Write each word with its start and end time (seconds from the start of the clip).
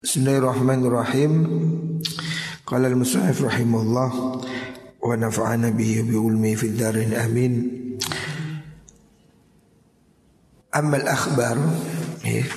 Bismillahirrahmanirrahim. 0.00 1.32
Qala 2.64 2.88
al-musannif 2.88 3.36
rahimahullah 3.44 4.10
wa 4.96 5.12
nafa'ana 5.12 5.76
bihi 5.76 6.08
bi 6.08 6.16
ulmi 6.16 6.56
fid 6.56 6.80
darin 6.80 7.12
amin. 7.12 7.52
Amma 10.72 11.04
al-akhbar 11.04 11.60
ya. 12.24 12.48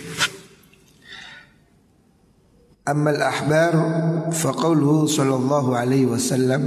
Amma 2.88 3.12
al-ahbar 3.12 3.74
fa 4.32 4.56
qawluhu 4.56 5.12
sallallahu 5.12 5.76
alaihi 5.76 6.08
wasallam 6.08 6.64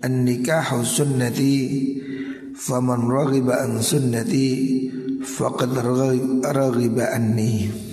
an-nikahu 0.00 0.80
sunnati 0.80 1.60
faman 2.56 3.04
raghiba 3.04 3.68
an 3.68 3.84
sunnati 3.84 4.48
faqad 5.20 5.76
raghiba 6.40 7.12
anni. 7.12 7.84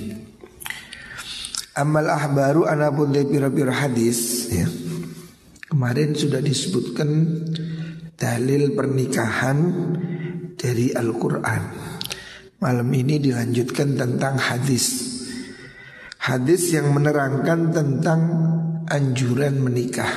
Amal 1.73 2.05
ahbaru 2.05 2.69
anapun 2.69 3.09
pira-pira 3.09 3.73
hadis. 3.73 4.45
Ya. 4.53 4.69
Kemarin 5.73 6.13
sudah 6.13 6.37
disebutkan 6.37 7.09
dalil 8.13 8.77
pernikahan 8.77 9.57
dari 10.53 10.93
Al-Quran. 10.93 11.63
Malam 12.61 12.89
ini 12.93 13.17
dilanjutkan 13.17 13.97
tentang 13.97 14.37
hadis. 14.37 15.17
Hadis 16.21 16.77
yang 16.77 16.93
menerangkan 16.93 17.73
tentang 17.73 18.21
anjuran 18.85 19.57
menikah. 19.57 20.13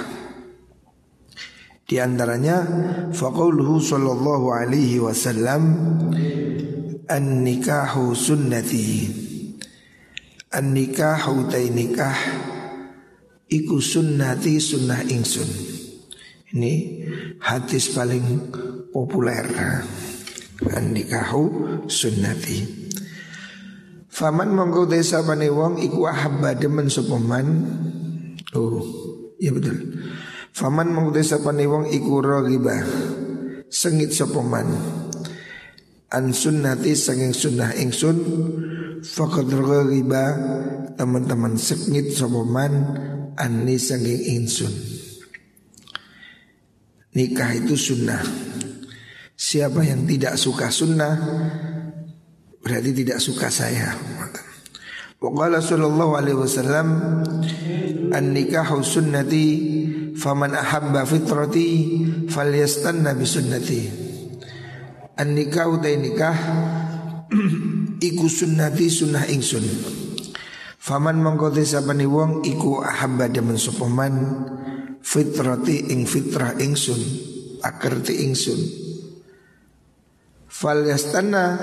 Di 1.88 1.97
antaranya 2.05 2.69
Faqauluhu 3.16 3.80
sallallahu 3.80 4.52
alaihi 4.52 5.01
wasallam 5.01 5.63
An-nikahu 7.09 8.13
sunnati 8.13 9.26
An 10.56 10.73
nikah 10.73 11.20
utai 11.28 11.69
nikah 11.69 12.16
Iku 13.46 13.77
sunnati 13.77 14.56
sunnah 14.56 15.05
ingsun. 15.05 15.46
Ini 16.57 16.74
hadis 17.45 17.93
paling 17.93 18.51
populer. 18.88 19.45
An 20.73 20.96
nikahu 20.96 21.45
sunnati. 21.87 22.88
Faman 24.09 24.57
mongko 24.57 24.88
desa 24.88 25.21
pane 25.29 25.52
wong 25.52 25.76
iku 25.76 26.09
ahabba 26.09 26.57
demen 26.57 26.88
sopeman 26.88 27.46
Oh 28.57 28.80
iya 29.37 29.52
betul. 29.52 29.76
Faman 30.57 30.88
mongko 30.88 31.20
desa 31.20 31.37
pane 31.45 31.68
wong 31.68 31.93
iku 31.93 32.24
rogiba 32.24 32.80
Sengit 33.68 34.16
sopeman 34.16 34.73
An 36.09 36.32
sunnati 36.32 36.96
senging 36.96 37.37
sunnah 37.37 37.76
ingsun 37.76 38.16
Fakat 39.02 39.51
riba 39.91 40.25
teman-teman 40.97 41.59
seknyit 41.59 42.15
sopaman 42.16 42.73
Ani 43.37 43.77
sanging 43.77 44.41
insun 44.41 44.73
Nikah 47.16 47.57
itu 47.57 47.80
sunnah. 47.80 48.21
Siapa 49.37 49.80
yang 49.85 50.09
tidak 50.09 50.41
suka 50.41 50.73
sunnah 50.73 51.15
Berarti 52.61 52.91
tidak 52.97 53.21
suka 53.21 53.53
saya. 53.53 53.93
Waqala 55.21 55.60
sallallahu 55.60 56.13
alaihi 56.16 56.38
wasallam 56.41 56.88
An 58.13 58.25
nikahu 58.33 58.81
sunnati 58.81 59.47
Faman 60.16 60.57
ahabba 60.57 61.05
fitrati 61.05 61.69
Falyastanna 62.33 63.13
bisunnati 63.13 63.81
An 65.16 65.37
nikahu 65.37 65.81
nikah 65.81 66.37
iku 68.00 68.27
sunnati 68.28 68.87
sunnah 68.89 69.25
ingsun. 69.28 69.65
Faman 70.77 71.19
mongko 71.19 71.50
sapani 71.66 72.06
wong 72.06 72.47
iku 72.47 72.78
ahabba 72.78 73.27
demen 73.27 73.59
sapa 73.59 73.87
fitrati 75.03 75.91
ing 75.91 76.06
fitrah 76.06 76.55
ingsun 76.59 76.99
akerti 77.62 78.22
ingsun. 78.27 78.61
Fal 80.47 80.87
yastana 80.87 81.59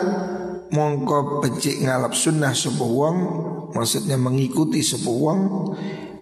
mongko 0.75 1.39
becik 1.39 1.87
ngalap 1.87 2.11
sunnah 2.13 2.51
sapa 2.51 2.83
wong 2.83 3.17
maksudnya 3.71 4.19
mengikuti 4.19 4.83
sapa 4.83 5.07
wong 5.07 5.39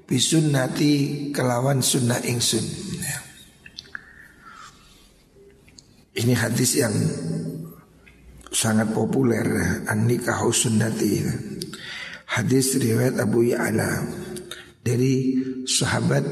bisunnati 0.06 0.94
kelawan 1.34 1.82
sunnah 1.82 2.22
ingsun. 2.22 2.66
Ini 6.12 6.36
hadis 6.36 6.76
yang 6.76 6.92
sangat 8.52 8.92
populer 8.92 9.48
an-nikahu 9.88 10.52
sunnati. 10.52 11.24
Hadis 12.28 12.76
riwayat 12.76 13.20
Abu 13.20 13.48
Ya'la 13.48 14.04
dari 14.84 15.40
sahabat 15.64 16.24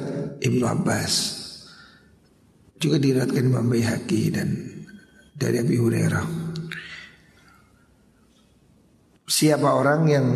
Ibnu 0.43 0.63
Abbas. 0.67 1.13
Juga 2.79 2.95
diriwayatkan 2.95 3.43
Imam 3.43 3.67
Baihaqi 3.67 4.21
dan 4.31 4.55
dari 5.35 5.59
Abi 5.59 5.75
Hurairah. 5.75 6.27
Siapa 9.27 9.69
orang 9.75 10.01
yang 10.07 10.27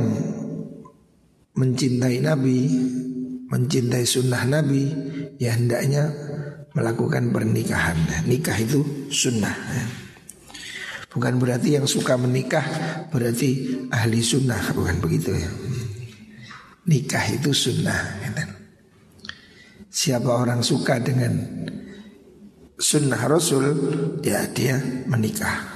mencintai 1.56 2.20
Nabi, 2.20 2.60
mencintai 3.48 4.04
sunnah 4.04 4.44
Nabi, 4.44 4.84
ya 5.40 5.56
hendaknya 5.56 6.12
melakukan 6.76 7.32
pernikahan. 7.32 7.96
Nikah 8.28 8.58
itu 8.60 9.08
sunnah. 9.08 9.56
Bukan 11.14 11.38
berarti 11.38 11.78
yang 11.78 11.86
suka 11.86 12.18
menikah 12.18 12.66
berarti 13.14 13.78
ahli 13.94 14.26
sunnah. 14.26 14.74
Bukan 14.74 14.98
begitu 14.98 15.30
ya. 15.38 15.50
Nikah 16.90 17.26
itu 17.38 17.54
sunnah. 17.54 18.02
Siapa 19.94 20.26
orang 20.26 20.66
suka 20.66 20.98
dengan 20.98 21.38
sunnah 22.82 23.22
Rasul 23.30 23.78
Ya 24.26 24.50
dia 24.50 24.82
menikah. 25.06 25.70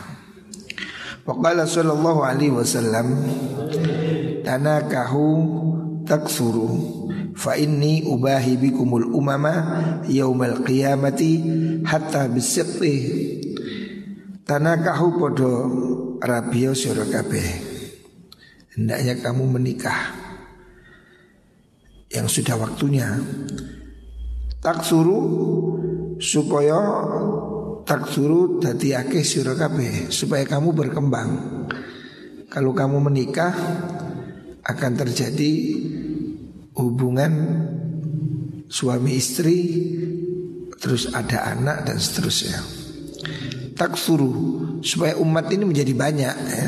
Waqala 1.21 1.69
sallallahu 1.69 2.25
alaihi 2.25 2.57
wasallam 2.57 3.13
Tanakahu 4.41 5.27
taksuru 6.01 6.69
Fa 7.37 7.53
inni 7.53 8.01
ubahi 8.09 8.57
bikumul 8.57 9.13
umama 9.13 9.53
Yaumal 10.09 10.65
qiyamati 10.65 11.45
Hatta 11.85 12.25
bisiqti 12.25 12.95
Tanakahu 14.47 15.19
podo 15.19 15.51
rabio 16.23 16.71
sira 16.71 17.03
Hendaknya 17.03 17.59
kamu 19.19 19.59
menikah. 19.59 20.15
Yang 22.07 22.39
sudah 22.39 22.55
waktunya. 22.55 23.11
Tak 24.63 24.87
suruh 24.87 25.27
Supaya 26.23 26.79
Tak 27.83 28.07
suruh 28.07 28.63
dadi 28.63 28.95
akeh 28.95 29.27
sira 29.27 29.51
Supaya 30.07 30.47
kamu 30.47 30.71
berkembang. 30.71 31.59
Kalau 32.47 32.71
kamu 32.71 33.03
menikah 33.03 33.51
Akan 34.63 34.95
terjadi 34.95 35.75
Hubungan 36.71 37.33
Suami 38.71 39.19
istri 39.19 39.59
Terus 40.79 41.11
ada 41.11 41.51
anak 41.51 41.83
dan 41.83 41.99
seterusnya 41.99 42.76
taksuru 43.77 44.31
supaya 44.81 45.13
umat 45.21 45.47
ini 45.53 45.63
menjadi 45.69 45.93
banyak 45.93 46.35
ya. 46.49 46.67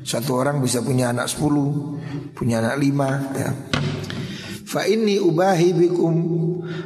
Satu 0.00 0.40
orang 0.40 0.64
bisa 0.64 0.80
punya 0.80 1.12
anak 1.12 1.28
sepuluh, 1.28 2.00
punya 2.32 2.64
anak 2.64 2.80
lima 2.80 3.10
ya. 3.36 3.52
Fa 4.70 4.86
ini 4.86 5.18
ubahi 5.18 5.74
bikum 5.74 6.14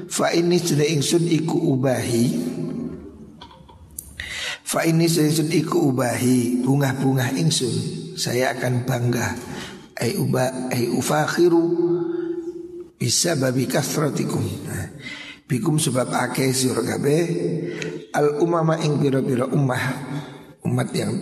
Fa 0.08 0.32
ini 0.32 0.56
sudah 0.56 0.88
ingsun 0.88 1.28
iku 1.28 1.76
ubahi 1.76 2.32
Fa 4.64 4.88
ini 4.88 5.04
sudah 5.04 5.28
ingsun 5.28 5.50
iku 5.52 5.92
ubahi 5.92 6.64
Bunga-bunga 6.64 7.36
ingsun 7.36 7.76
Saya 8.16 8.56
akan 8.56 8.88
bangga 8.88 9.36
Ay 10.00 10.16
uba 10.16 10.72
ay 10.72 10.88
ufakhiru 10.96 11.64
Bisa 12.96 13.36
babi 13.36 13.68
kasratikum 13.68 14.40
nah, 14.64 14.88
Bikum 15.44 15.76
sebab 15.76 16.08
akeh 16.08 16.50
sira 16.56 16.80
al 18.14 18.40
umama 18.40 18.80
ing 18.80 18.96
pira-pira 18.96 19.44
ummah 19.44 19.84
umat 20.64 20.88
yang 20.96 21.12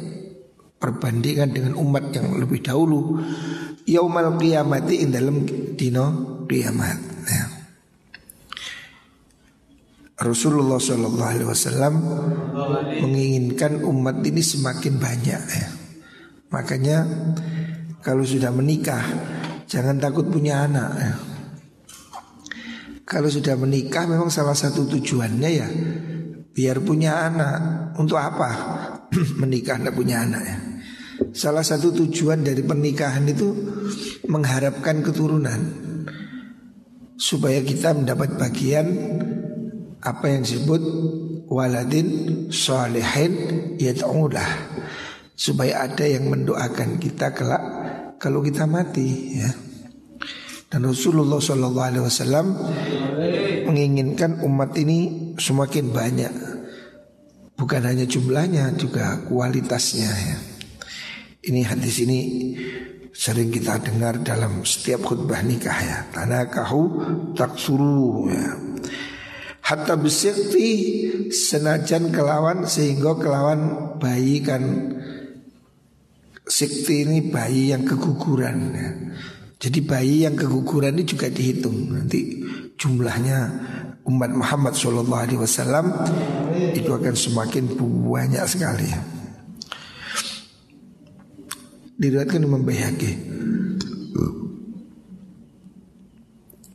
perbandingan 0.78 1.50
dengan 1.50 1.74
umat 1.78 2.10
yang 2.14 2.38
lebih 2.38 2.62
dahulu 2.62 3.22
yaumal 3.86 4.38
qiyamati 4.38 5.02
ing 5.02 5.10
dalam 5.10 5.46
dino 5.74 6.06
kiamat 6.46 6.98
ya. 7.26 7.44
Rasulullah 10.22 10.78
Shallallahu 10.78 11.30
Alaihi 11.34 11.48
Wasallam 11.50 11.94
menginginkan 13.02 13.82
umat 13.82 14.22
ini 14.22 14.38
semakin 14.38 15.02
banyak 15.02 15.42
ya. 15.50 15.68
Makanya 16.54 16.98
kalau 18.04 18.22
sudah 18.22 18.54
menikah 18.54 19.02
jangan 19.66 19.98
takut 19.98 20.30
punya 20.30 20.62
anak 20.68 20.90
ya. 20.94 21.12
Kalau 23.12 23.28
sudah 23.28 23.60
menikah 23.60 24.08
memang 24.08 24.32
salah 24.32 24.56
satu 24.56 24.88
tujuannya 24.88 25.50
ya 25.52 25.68
biar 26.56 26.80
punya 26.80 27.28
anak. 27.28 27.60
Untuk 27.92 28.16
apa 28.16 28.50
menikah 29.44 29.76
tidak 29.76 29.92
punya 29.92 30.24
anak 30.24 30.42
ya? 30.48 30.56
Salah 31.36 31.60
satu 31.60 31.92
tujuan 31.92 32.40
dari 32.40 32.64
pernikahan 32.64 33.28
itu 33.28 33.52
mengharapkan 34.32 35.04
keturunan 35.04 35.60
supaya 37.20 37.60
kita 37.60 37.92
mendapat 37.92 38.40
bagian 38.40 38.86
apa 40.02 40.24
yang 40.32 40.42
disebut 40.42 40.82
waladin 41.52 42.08
salihin 42.48 43.32
yad'ulah 43.76 44.48
supaya 45.36 45.84
ada 45.84 46.08
yang 46.08 46.32
mendoakan 46.32 46.96
kita 46.96 47.30
kelak 47.36 47.62
kalau 48.16 48.40
kita 48.40 48.64
mati 48.64 49.36
ya. 49.36 49.71
Dan 50.72 50.88
Rasulullah 50.88 51.36
Shallallahu 51.36 51.84
Alaihi 51.84 52.04
Wasallam 52.08 52.46
menginginkan 53.68 54.40
umat 54.40 54.72
ini 54.80 55.36
semakin 55.36 55.92
banyak, 55.92 56.32
bukan 57.60 57.82
hanya 57.84 58.08
jumlahnya 58.08 58.72
juga 58.80 59.20
kualitasnya 59.28 60.08
ya. 60.08 60.38
Ini 61.44 61.60
hadis 61.68 62.00
ini 62.00 62.20
sering 63.12 63.52
kita 63.52 63.84
dengar 63.84 64.24
dalam 64.24 64.64
setiap 64.64 65.04
khutbah 65.04 65.44
nikah 65.44 65.76
ya. 65.76 65.98
Tanakahu 66.08 66.80
taksuru 67.36 68.32
ya. 68.32 68.56
Hatta 69.68 70.00
besikti 70.00 70.68
senajan 71.28 72.08
kelawan 72.16 72.64
sehingga 72.64 73.12
kelawan 73.20 73.92
bayi 74.00 74.40
kan 74.40 74.64
sikti 76.48 77.04
ini 77.04 77.28
bayi 77.28 77.76
yang 77.76 77.84
keguguran 77.84 78.58
ya. 78.72 78.90
Jadi 79.62 79.78
bayi 79.78 80.26
yang 80.26 80.34
keguguran 80.34 80.98
ini 80.98 81.06
juga 81.06 81.30
dihitung 81.30 81.94
nanti 81.94 82.42
jumlahnya 82.74 83.38
umat 84.10 84.34
Muhammad 84.34 84.74
Shallallahu 84.74 85.22
Alaihi 85.22 85.38
Wasallam 85.38 85.86
itu 86.74 86.90
akan 86.90 87.14
semakin 87.14 87.78
banyak 87.78 88.42
sekali. 88.50 88.90
Diriwayatkan 91.94 92.42
Imam 92.42 92.66
Baihaqi. 92.66 93.10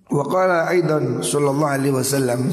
Wa 0.07 0.24
qala 0.24 0.72
aidan 0.72 1.19
sallallahu 1.19 1.68
alaihi 1.68 1.92
wasallam 1.92 2.48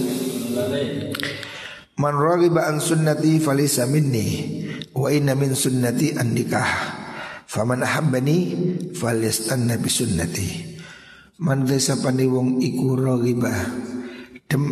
Man 1.94 2.14
raghiba 2.19 2.66
an 2.66 2.82
sunnati 2.82 3.38
falisa 3.38 3.86
minni 3.86 4.58
wa 4.90 5.06
inna 5.06 5.38
min 5.38 5.54
sunnati 5.54 6.19
an 6.19 6.34
nikah 6.34 6.66
faman 7.49 7.85
ahabbani 7.85 8.37
falyastanna 8.93 9.79
bi 9.79 9.88
sunnati 9.88 10.75
Man 11.35 11.67
desa 11.67 11.99
pani 11.99 12.31
wong 12.31 12.62
iku 12.62 12.94
raghiba. 12.94 13.50
Dem 14.46 14.64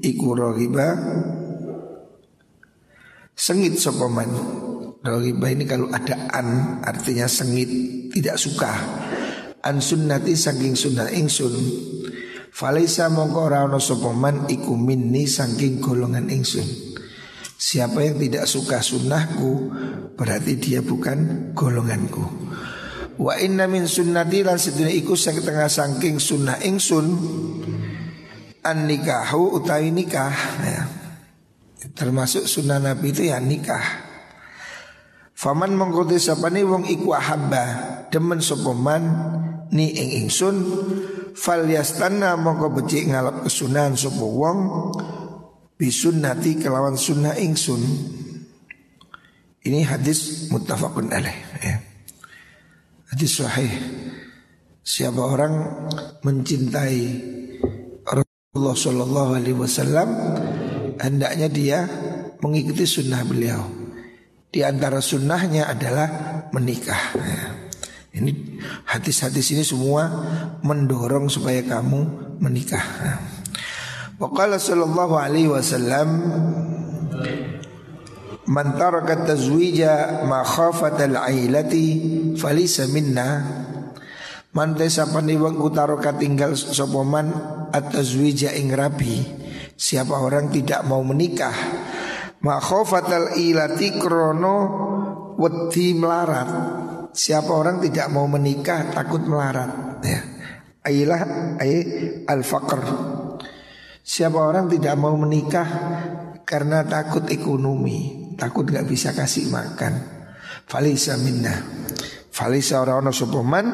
iku 0.00 0.32
raghiba. 0.32 0.96
Sengit 3.36 3.76
sapa 3.76 4.08
man? 4.08 4.32
Raghiba 5.04 5.52
ini 5.52 5.68
kalau 5.68 5.92
ada 5.92 6.16
an 6.32 6.80
artinya 6.80 7.28
sengit 7.28 7.68
tidak 8.16 8.40
suka. 8.40 8.72
An 9.60 9.84
sunnati 9.84 10.32
saking 10.32 10.72
sunnah 10.72 11.12
ingsun. 11.12 11.52
Falaisa 12.48 13.12
mongko 13.12 13.52
ora 13.52 13.68
ana 13.68 13.76
iku 14.48 14.72
minni 14.72 15.28
saking 15.28 15.84
golongan 15.84 16.32
ingsun. 16.32 16.95
Siapa 17.56 18.04
yang 18.04 18.20
tidak 18.20 18.44
suka 18.44 18.84
sunnahku 18.84 19.72
berarti 20.12 20.60
dia 20.60 20.84
bukan 20.84 21.50
golonganku. 21.56 22.24
Wa 23.16 23.40
inna 23.40 23.64
min 23.64 23.88
sunnati 23.88 24.44
lan 24.44 24.60
sedune 24.60 24.92
iku 24.92 25.16
sing 25.16 25.40
tengah 25.40 25.72
saking 25.72 26.20
sunnah 26.20 26.60
ingsun 26.60 27.06
an 28.60 28.78
nikahu 28.84 29.56
utawi 29.56 29.88
nikah 29.88 30.36
ya. 30.60 30.84
Termasuk 31.96 32.44
sunnah 32.44 32.76
Nabi 32.76 33.16
itu 33.16 33.24
ya 33.24 33.40
nikah. 33.40 34.04
Faman 35.32 35.72
mengkote 35.72 36.20
sapane 36.20 36.60
wong 36.60 36.84
iku 36.84 37.16
ahabba 37.16 37.64
demen 38.12 38.44
sapa 38.44 38.72
man 38.76 39.04
ni 39.72 39.96
ing 39.96 40.28
ingsun 40.28 40.56
fal 41.32 41.64
yastanna 41.64 42.36
mongko 42.36 42.72
becik 42.72 43.08
ngalap 43.08 43.44
kesunahan 43.44 43.96
sapa 43.96 44.24
wong 44.24 44.58
bisunnati 45.76 46.56
kelawan 46.56 46.96
sunnah 46.96 47.36
ingsun. 47.36 47.80
Ini 49.66 49.82
hadis 49.84 50.48
muttafaqun 50.48 51.12
alaih 51.12 51.36
ya. 51.60 51.76
Hadis 53.12 53.38
sahih. 53.38 53.72
Siapa 54.86 55.18
orang 55.18 55.54
mencintai 56.22 57.00
Rasulullah 58.06 58.76
Shallallahu 58.78 59.30
Alaihi 59.34 59.58
Wasallam 59.58 60.08
hendaknya 61.02 61.50
dia 61.50 61.78
mengikuti 62.38 62.86
sunnah 62.86 63.26
beliau. 63.26 63.66
Di 64.46 64.62
antara 64.62 65.02
sunnahnya 65.02 65.66
adalah 65.66 66.08
menikah. 66.54 67.02
Ya. 67.18 67.46
Ini 68.16 68.32
hadis-hadis 68.88 69.52
ini 69.52 69.66
semua 69.66 70.08
mendorong 70.64 71.28
supaya 71.28 71.60
kamu 71.60 72.00
menikah. 72.40 72.80
Waqala 74.16 74.56
sallallahu 74.56 75.14
alaihi 75.20 75.52
wasallam 75.52 76.08
Man 78.46 78.68
taraka 78.78 79.28
tazwija 79.28 80.24
ma 80.24 80.40
khafat 80.40 80.96
al-ailati 81.04 81.86
falisa 82.40 82.88
minna 82.88 83.44
Man 84.56 84.72
desa 84.72 85.04
paniwang 85.04 85.60
utaraka 85.60 86.16
tinggal 86.16 86.56
sopoman 86.56 87.28
at-tazwija 87.76 88.56
ing 88.56 88.72
rabi. 88.72 89.20
Siapa 89.76 90.16
orang 90.16 90.48
tidak 90.48 90.80
mau 90.88 91.04
menikah? 91.04 91.52
Ma 92.40 92.56
khafat 92.56 93.04
al-ailati 93.04 94.00
krono 94.00 94.56
wedi 95.36 95.92
melarat. 95.92 96.48
Siapa 97.12 97.52
orang 97.52 97.84
tidak 97.84 98.08
mau 98.08 98.24
menikah 98.24 98.96
takut 98.96 99.20
melarat. 99.28 100.00
Ya. 100.00 100.24
Ailah 100.88 101.20
ay 101.60 101.72
al 102.24 102.40
faqr. 102.40 102.80
Siapa 104.06 104.38
orang 104.38 104.70
tidak 104.70 104.94
mau 104.94 105.18
menikah 105.18 105.66
karena 106.46 106.86
takut 106.86 107.26
ekonomi, 107.26 108.30
takut 108.38 108.62
nggak 108.62 108.86
bisa 108.86 109.10
kasih 109.10 109.50
makan. 109.50 109.98
Falisa 110.62 111.18
minna. 111.18 111.58
Falisa 112.30 112.78
orang 112.86 113.02
orang 113.02 113.16
sopoman 113.16 113.66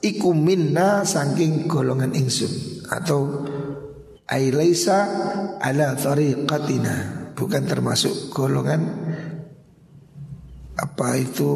iku 0.00 0.32
minna 0.32 1.04
saking 1.04 1.68
golongan 1.68 2.16
ingsun 2.16 2.88
atau 2.88 3.44
ailaisa 4.32 5.12
ala 5.60 5.92
tariqatina 5.92 7.28
bukan 7.36 7.68
termasuk 7.68 8.32
golongan 8.32 8.80
apa 10.72 11.20
itu 11.20 11.50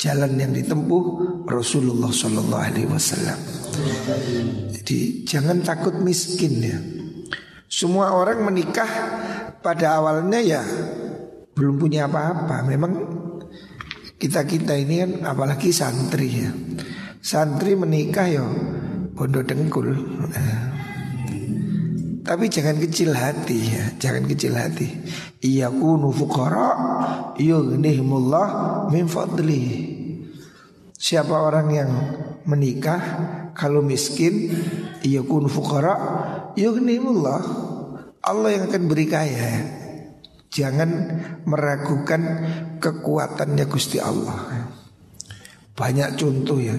jalan 0.00 0.40
yang 0.40 0.56
ditempuh 0.56 1.04
Rasulullah 1.44 2.08
Shallallahu 2.08 2.64
Alaihi 2.64 2.88
Wasallam. 2.88 3.38
Jadi 4.72 5.28
jangan 5.28 5.60
takut 5.60 6.00
miskin 6.00 6.54
ya. 6.64 6.80
Semua 7.70 8.10
orang 8.18 8.42
menikah 8.42 8.90
pada 9.62 10.02
awalnya 10.02 10.42
ya 10.42 10.58
belum 11.54 11.78
punya 11.78 12.10
apa-apa. 12.10 12.66
Memang 12.66 12.92
kita 14.18 14.42
kita 14.42 14.74
ini 14.74 15.06
kan 15.06 15.12
apalagi 15.22 15.70
santri 15.70 16.28
ya. 16.42 16.50
Santri 17.22 17.78
menikah 17.78 18.26
ya 18.26 18.42
bodoh 19.14 19.46
dengkul. 19.46 19.94
Tapi 22.26 22.46
jangan 22.50 22.78
kecil 22.82 23.14
hati 23.14 23.58
ya, 23.58 23.84
jangan 24.02 24.26
kecil 24.26 24.58
hati. 24.58 24.90
Iya 25.38 25.70
kunu 25.70 26.10
fuqara 26.10 26.74
yughnihimullah 27.38 28.48
min 28.90 29.06
fadli. 29.06 29.62
Siapa 30.98 31.38
orang 31.38 31.68
yang 31.70 31.90
menikah 32.50 33.00
kalau 33.54 33.78
miskin 33.78 34.52
kunu 35.02 35.48
fuqara 35.48 35.94
yughnihimullah. 36.56 37.40
Allah 38.20 38.48
yang 38.52 38.68
akan 38.68 38.82
beri 38.84 39.06
kaya. 39.08 39.50
Jangan 40.50 40.90
meragukan 41.46 42.22
kekuatannya 42.82 43.64
Gusti 43.70 44.02
Allah. 44.02 44.66
Banyak 45.78 46.18
contoh 46.18 46.58
ya. 46.58 46.76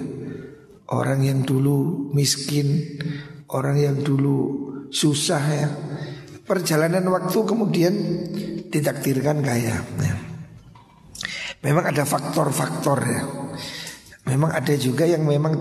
Orang 0.92 1.24
yang 1.24 1.40
dulu 1.40 2.12
miskin, 2.12 3.00
orang 3.48 3.80
yang 3.80 3.96
dulu 4.04 4.70
susah 4.92 5.42
ya. 5.48 5.68
Perjalanan 6.44 7.08
waktu 7.08 7.38
kemudian 7.48 7.94
ditakdirkan 8.68 9.40
kaya. 9.40 9.80
Ya. 9.80 10.14
Memang 11.64 11.88
ada 11.88 12.04
faktor-faktor 12.04 12.98
ya. 13.08 13.22
Memang 14.28 14.52
ada 14.52 14.74
juga 14.76 15.08
yang 15.08 15.24
memang 15.24 15.54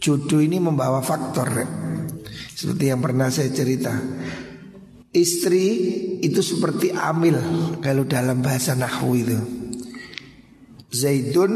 jodoh 0.00 0.40
ini 0.40 0.60
membawa 0.60 1.00
faktor. 1.00 1.48
Seperti 2.56 2.84
yang 2.88 3.04
pernah 3.04 3.28
saya 3.28 3.52
cerita. 3.52 3.92
Istri 5.12 5.64
itu 6.24 6.40
seperti 6.44 6.92
amil 6.92 7.36
kalau 7.80 8.04
dalam 8.04 8.44
bahasa 8.44 8.76
nahwu 8.76 9.12
itu. 9.16 9.38
Zaidun 10.92 11.52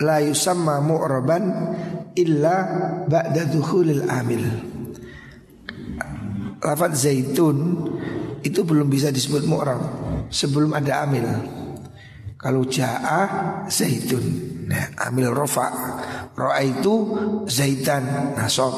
la 0.00 0.20
yusamma 0.24 0.80
mu'raban 0.80 1.44
illa 2.16 2.56
ba'da 3.08 3.48
dukhulil 3.48 4.08
amil. 4.08 4.44
Lafat 6.62 6.92
zaitun 6.94 7.58
itu 8.44 8.60
belum 8.62 8.88
bisa 8.92 9.08
disebut 9.08 9.44
mu'rab 9.48 9.80
sebelum 10.28 10.76
ada 10.76 11.04
amil. 11.04 11.26
Kalau 12.36 12.66
jaa 12.66 13.64
zaitun, 13.70 14.51
nah, 14.66 15.08
amil 15.08 15.32
rofa. 15.32 15.68
Ro'a 16.32 16.64
itu 16.64 16.94
zaitan 17.44 18.32
nasok 18.32 18.74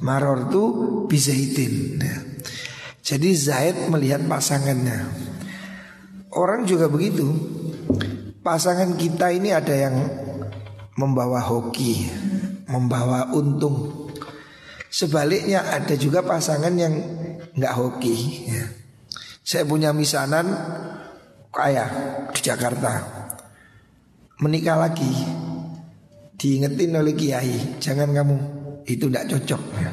Maror 0.00 0.52
itu 0.52 0.62
bizaitin 1.08 1.96
ya. 1.98 2.16
Jadi 3.06 3.30
Zaid 3.38 3.86
melihat 3.88 4.26
pasangannya. 4.26 5.08
Orang 6.34 6.66
juga 6.66 6.90
begitu. 6.90 7.24
Pasangan 8.42 8.98
kita 8.98 9.30
ini 9.30 9.54
ada 9.54 9.72
yang 9.72 9.96
membawa 10.98 11.38
hoki 11.42 12.06
Membawa 12.66 13.30
untung. 13.30 14.10
Sebaliknya 14.90 15.62
ada 15.70 15.94
juga 15.94 16.26
pasangan 16.26 16.74
yang 16.74 16.94
nggak 17.54 17.74
hoki 17.78 18.16
ya. 18.50 18.66
Saya 19.46 19.62
punya 19.62 19.94
misanan 19.94 20.50
kaya 21.54 21.86
di 22.34 22.40
Jakarta 22.42 23.15
Menikah 24.42 24.76
lagi 24.76 25.12
Diingetin 26.36 26.92
oleh 26.96 27.16
kiai 27.16 27.80
Jangan 27.80 28.12
kamu 28.12 28.36
itu 28.86 29.10
tidak 29.10 29.26
cocok 29.34 29.62
ya. 29.82 29.92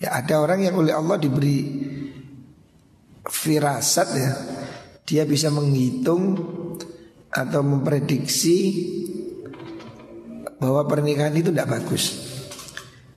ya 0.00 0.08
ada 0.24 0.40
orang 0.40 0.64
yang 0.64 0.74
oleh 0.80 0.96
Allah 0.96 1.20
diberi 1.20 1.58
firasat 3.26 4.08
ya 4.16 4.32
dia 5.06 5.22
bisa 5.22 5.52
menghitung 5.54 6.34
atau 7.30 7.60
memprediksi 7.62 8.58
bahwa 10.56 10.82
pernikahan 10.88 11.36
itu 11.36 11.52
tidak 11.52 11.78
bagus. 11.78 12.04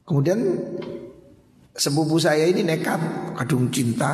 Kemudian 0.05 0.37
sepupu 1.73 2.19
saya 2.21 2.45
ini 2.45 2.61
nekat 2.61 2.99
kadung 3.41 3.73
cinta 3.73 4.11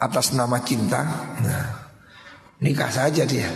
atas 0.00 0.34
nama 0.34 0.58
cinta. 0.64 1.04
Nah, 1.38 1.66
nikah 2.58 2.90
saja 2.90 3.22
dia. 3.22 3.46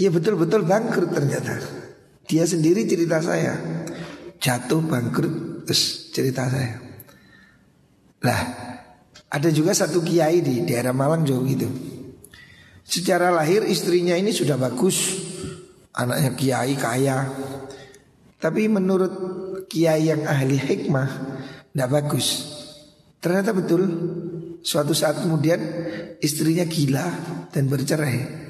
Iya 0.00 0.08
betul-betul 0.08 0.64
bangkrut 0.64 1.12
ternyata. 1.12 1.60
Dia 2.24 2.48
sendiri 2.48 2.88
cerita 2.88 3.20
saya 3.20 3.84
jatuh 4.40 4.80
bangkrut 4.80 5.68
terus 5.68 6.08
cerita 6.08 6.48
saya. 6.48 6.80
Lah, 8.24 8.40
ada 9.28 9.48
juga 9.52 9.76
satu 9.76 10.00
kiai 10.00 10.40
di 10.40 10.64
daerah 10.64 10.96
Malang 10.96 11.28
juga 11.28 11.52
gitu. 11.52 11.68
Secara 12.80 13.28
lahir 13.28 13.62
istrinya 13.68 14.16
ini 14.16 14.32
sudah 14.32 14.56
bagus, 14.56 15.20
anaknya 15.92 16.32
kiai 16.32 16.74
kaya. 16.80 17.28
Tapi 18.40 18.72
menurut 18.72 19.12
kiai 19.68 20.08
yang 20.08 20.24
ahli 20.24 20.56
hikmah 20.56 21.08
tidak 21.70 21.90
bagus. 21.92 22.26
Ternyata 23.20 23.52
betul 23.52 23.82
suatu 24.64 24.96
saat 24.96 25.20
kemudian 25.20 25.60
istrinya 26.24 26.64
gila 26.64 27.06
dan 27.52 27.68
bercerai. 27.68 28.48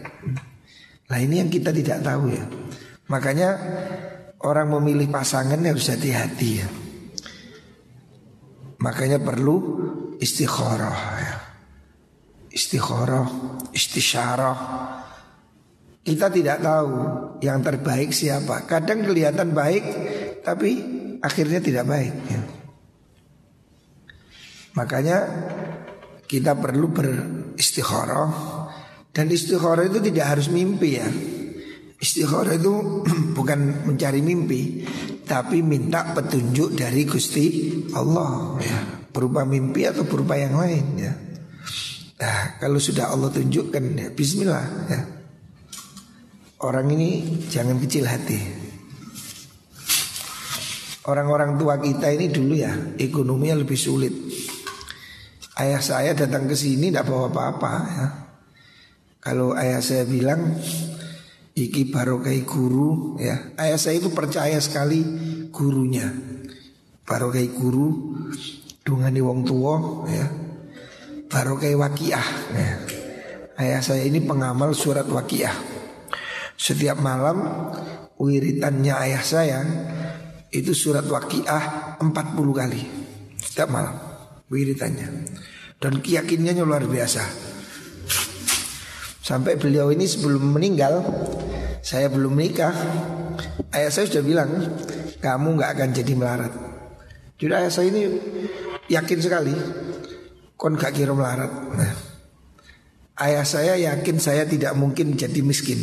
Nah 1.10 1.18
ini 1.18 1.42
yang 1.42 1.50
kita 1.50 1.74
tidak 1.74 2.06
tahu 2.06 2.30
ya. 2.30 2.46
Makanya 3.10 3.50
orang 4.46 4.70
memilih 4.78 5.10
pasangan 5.10 5.58
harus 5.58 5.90
hati-hati 5.90 6.50
ya. 6.62 6.68
Makanya 8.80 9.18
perlu 9.18 9.56
istikharah 10.22 11.00
ya. 11.18 11.36
Istikharah, 12.54 13.26
istisyarah. 13.74 14.58
Kita 16.00 16.32
tidak 16.32 16.62
tahu 16.62 16.94
yang 17.42 17.60
terbaik 17.60 18.14
siapa. 18.14 18.64
Kadang 18.64 19.04
kelihatan 19.04 19.50
baik 19.52 19.84
tapi 20.46 20.70
akhirnya 21.20 21.60
tidak 21.60 21.84
baik 21.90 22.14
ya. 22.30 22.42
Makanya 24.78 25.18
kita 26.30 26.54
perlu 26.54 26.86
beristikharah 26.94 28.59
dan 29.10 29.26
istikharah 29.26 29.90
itu 29.90 29.98
tidak 29.98 30.26
harus 30.36 30.46
mimpi 30.50 30.98
ya. 30.98 31.08
Istikharah 32.00 32.56
itu 32.56 33.04
bukan 33.38 33.90
mencari 33.90 34.22
mimpi, 34.22 34.86
tapi 35.26 35.60
minta 35.60 36.14
petunjuk 36.14 36.78
dari 36.78 37.02
Gusti 37.04 37.46
Allah 37.94 38.56
ya, 38.62 38.78
berupa 39.10 39.42
mimpi 39.42 39.84
atau 39.84 40.06
berupa 40.06 40.38
yang 40.38 40.54
lain 40.56 40.84
ya. 40.96 41.12
Nah, 42.20 42.60
kalau 42.60 42.76
sudah 42.76 43.10
Allah 43.10 43.32
tunjukkan 43.32 43.84
ya 43.96 44.08
bismillah 44.12 44.66
ya. 44.92 45.00
Orang 46.60 46.92
ini 46.92 47.40
jangan 47.48 47.80
kecil 47.80 48.04
hati. 48.04 48.36
Orang-orang 51.08 51.56
tua 51.56 51.80
kita 51.80 52.12
ini 52.12 52.28
dulu 52.28 52.52
ya 52.52 52.76
ekonominya 53.00 53.64
lebih 53.64 53.80
sulit. 53.80 54.12
Ayah 55.56 55.80
saya 55.80 56.12
datang 56.12 56.44
ke 56.44 56.52
sini 56.52 56.92
tidak 56.92 57.08
bawa 57.08 57.32
apa-apa 57.32 57.72
ya. 57.88 58.06
Kalau 59.20 59.52
ayah 59.52 59.84
saya 59.84 60.08
bilang 60.08 60.56
Iki 61.60 61.90
barokai 61.90 62.46
guru 62.46 63.20
ya. 63.20 63.52
Ayah 63.60 63.76
saya 63.76 64.00
itu 64.00 64.08
percaya 64.14 64.56
sekali 64.62 65.02
gurunya. 65.52 66.08
Barokai 67.04 67.50
guru 67.50 68.16
dungani 68.80 69.20
wong 69.20 69.44
tua 69.44 69.74
ya. 70.08 70.26
Barokai 71.26 71.76
wakiah 71.76 72.28
ya. 72.54 72.70
Ayah 73.60 73.80
saya 73.84 74.06
ini 74.08 74.24
pengamal 74.24 74.72
surat 74.72 75.04
wakiah. 75.10 75.52
Setiap 76.56 76.96
malam 77.02 77.44
wiritannya 78.16 78.94
ayah 79.10 79.22
saya 79.24 79.60
itu 80.48 80.72
surat 80.72 81.04
wakiah 81.08 81.96
40 82.00 82.08
kali 82.56 82.82
setiap 83.36 83.68
malam 83.68 83.96
wiritannya. 84.48 85.28
Dan 85.76 85.98
keyakinannya 85.98 86.64
luar 86.64 86.88
biasa. 86.88 87.49
Sampai 89.30 89.54
beliau 89.54 89.94
ini 89.94 90.10
sebelum 90.10 90.58
meninggal 90.58 91.06
Saya 91.86 92.10
belum 92.10 92.34
menikah. 92.34 92.74
Ayah 93.70 93.94
saya 93.94 94.10
sudah 94.10 94.26
bilang 94.26 94.50
Kamu 95.22 95.54
gak 95.54 95.78
akan 95.78 95.88
jadi 95.94 96.12
melarat. 96.18 96.50
Jadi 97.38 97.52
ayah 97.54 97.70
saya 97.70 97.94
ini 97.94 98.10
yakin 98.90 99.18
sekali 99.22 99.54
Kon 100.58 100.74
gak 100.74 100.98
kira 100.98 101.14
melarat. 101.14 101.46
Nah, 101.46 101.94
Ayah 103.22 103.46
saya 103.46 103.78
yakin 103.78 104.18
saya 104.18 104.48
tidak 104.50 104.74
mungkin 104.74 105.14
jadi 105.14 105.44
miskin. 105.46 105.78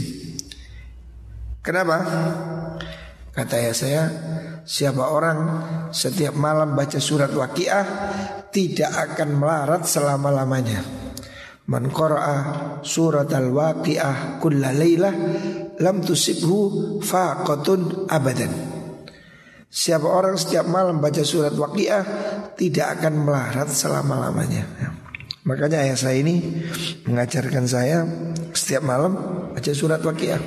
Kenapa? 1.63 2.04
Kata 3.32 3.63
ayah 3.63 3.75
saya 3.77 4.04
Siapa 4.68 5.08
orang 5.08 5.39
setiap 5.96 6.36
malam 6.36 6.75
baca 6.75 7.00
surat 7.00 7.32
waqiah 7.32 7.88
Tidak 8.51 8.92
akan 8.92 9.39
melarat 9.39 9.88
selama-lamanya 9.88 11.06
Man 11.67 11.91
qara'a 11.91 12.36
surat 12.79 13.27
al-waqi'ah 13.27 14.39
kulla 14.39 14.71
laylah 14.71 15.12
lam 15.83 16.00
tusibhu 16.00 17.00
faqatun 17.03 18.07
abadan. 18.07 18.51
Siapa 19.67 20.07
orang 20.07 20.39
setiap 20.39 20.63
malam 20.63 21.03
baca 21.03 21.27
surat 21.27 21.51
waqi'ah 21.51 22.03
tidak 22.55 22.97
akan 22.97 23.19
melarat 23.19 23.67
selama-lamanya. 23.67 24.63
Makanya 25.43 25.83
ayah 25.83 26.00
saya 26.00 26.24
ini 26.24 26.39
mengajarkan 27.03 27.67
saya 27.67 28.07
setiap 28.55 28.88
malam 28.88 29.19
baca 29.51 29.71
surat 29.75 30.00
waqi'ah. 30.00 30.39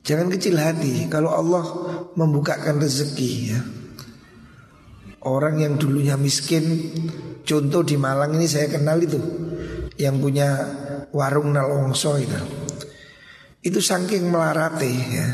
Jangan 0.00 0.32
kecil 0.32 0.56
hati 0.56 1.12
kalau 1.12 1.28
Allah 1.28 1.64
membukakan 2.16 2.80
rezeki 2.80 3.32
ya. 3.52 3.60
Orang 5.28 5.60
yang 5.60 5.76
dulunya 5.76 6.16
miskin 6.16 6.64
Contoh 7.44 7.84
di 7.84 8.00
Malang 8.00 8.36
ini 8.40 8.48
saya 8.48 8.72
kenal 8.72 8.96
itu 9.04 9.20
Yang 10.00 10.16
punya 10.24 10.48
warung 11.12 11.52
nalongso 11.52 12.16
itu. 12.16 12.38
Itu 13.60 13.84
saking 13.84 14.32
melarate 14.32 14.88
ya. 14.88 15.28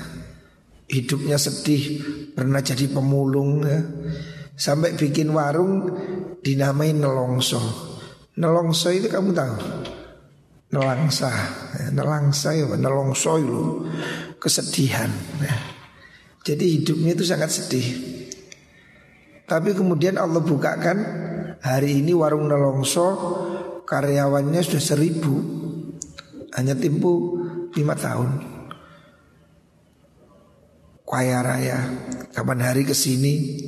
Hidupnya 0.90 1.38
sedih 1.38 2.02
Pernah 2.34 2.58
jadi 2.58 2.90
pemulung 2.90 3.62
ya. 3.62 3.80
Sampai 4.58 4.98
bikin 4.98 5.30
warung 5.30 5.94
Dinamai 6.42 6.90
nelongso 6.90 7.62
Nelongso 8.34 8.90
itu 8.90 9.06
kamu 9.06 9.30
tahu? 9.30 9.54
Nelangsa 10.74 11.30
ya, 11.78 11.86
Nelangsa 11.94 12.50
ya 12.50 12.66
Nelongso 12.74 13.38
itu 13.38 13.62
Kesedihan 14.42 15.08
ya. 15.38 15.54
Jadi 16.44 16.76
hidupnya 16.76 17.16
itu 17.16 17.24
sangat 17.24 17.48
sedih 17.48 17.86
tapi 19.44 19.76
kemudian 19.76 20.16
Allah 20.16 20.40
bukakan 20.40 20.96
hari 21.60 22.00
ini 22.00 22.16
warung 22.16 22.48
Nelongso 22.48 23.06
karyawannya 23.84 24.60
sudah 24.64 24.82
seribu 24.82 25.34
hanya 26.56 26.72
tempo 26.72 27.36
lima 27.76 27.92
tahun. 27.92 28.30
Kaya 31.04 31.46
raya 31.46 31.78
kapan 32.34 32.58
hari 32.64 32.82
ke 32.82 32.96
sini 32.96 33.62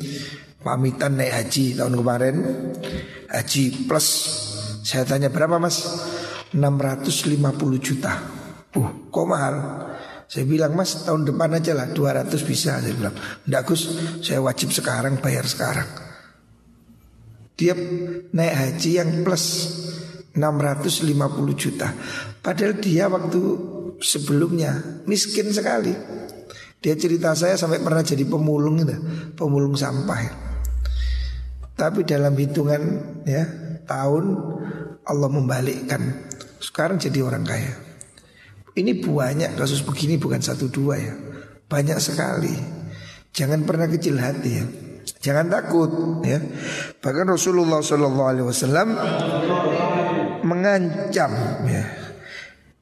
pamitan 0.64 1.14
naik 1.14 1.30
haji 1.30 1.78
tahun 1.78 1.94
kemarin 1.94 2.36
haji 3.30 3.86
plus 3.86 4.06
saya 4.82 5.06
tanya 5.06 5.30
berapa 5.30 5.60
mas 5.60 5.84
650 6.50 7.78
juta. 7.78 8.18
Uh, 8.74 8.90
kok 9.12 9.26
mahal? 9.28 9.54
Saya 10.26 10.42
bilang 10.42 10.74
mas 10.74 11.06
tahun 11.06 11.22
depan 11.22 11.54
aja 11.54 11.70
lah 11.70 11.90
200 11.94 12.34
bisa 12.42 12.82
Saya 12.82 12.94
bilang 12.94 13.14
Enggak 13.46 13.62
Gus 13.70 13.82
saya 14.22 14.42
wajib 14.42 14.74
sekarang 14.74 15.22
bayar 15.22 15.46
sekarang 15.46 15.86
Dia 17.54 17.78
naik 18.34 18.54
haji 18.54 18.90
yang 18.98 19.22
plus 19.22 19.44
650 20.34 21.14
juta 21.54 21.88
Padahal 22.42 22.74
dia 22.82 23.06
waktu 23.06 23.40
sebelumnya 24.02 25.02
miskin 25.06 25.54
sekali 25.54 25.94
Dia 26.86 26.94
cerita 26.94 27.34
saya 27.34 27.58
sampai 27.58 27.82
pernah 27.82 28.04
jadi 28.04 28.22
pemulung 28.28 28.78
itu, 28.78 28.94
pemulung 29.34 29.74
sampah. 29.74 30.22
Tapi 31.74 32.06
dalam 32.06 32.32
hitungan 32.38 32.82
ya 33.26 33.42
tahun 33.84 34.24
Allah 35.02 35.30
membalikkan. 35.30 36.30
Sekarang 36.62 36.96
jadi 36.96 37.26
orang 37.26 37.44
kaya. 37.44 37.85
Ini 38.76 38.92
banyak 39.00 39.56
kasus 39.56 39.80
begini 39.80 40.20
bukan 40.20 40.44
satu 40.44 40.68
dua 40.68 41.00
ya. 41.00 41.14
Banyak 41.64 41.96
sekali. 41.96 42.52
Jangan 43.32 43.64
pernah 43.64 43.88
kecil 43.88 44.20
hati 44.20 44.50
ya. 44.52 44.64
Jangan 45.24 45.48
takut 45.48 46.20
ya. 46.28 46.36
Bahkan 47.00 47.24
Rasulullah 47.24 47.80
Shallallahu 47.80 48.28
Alaihi 48.28 48.46
Wasallam 48.46 48.88
mengancam 50.44 51.32
ya. 51.64 51.84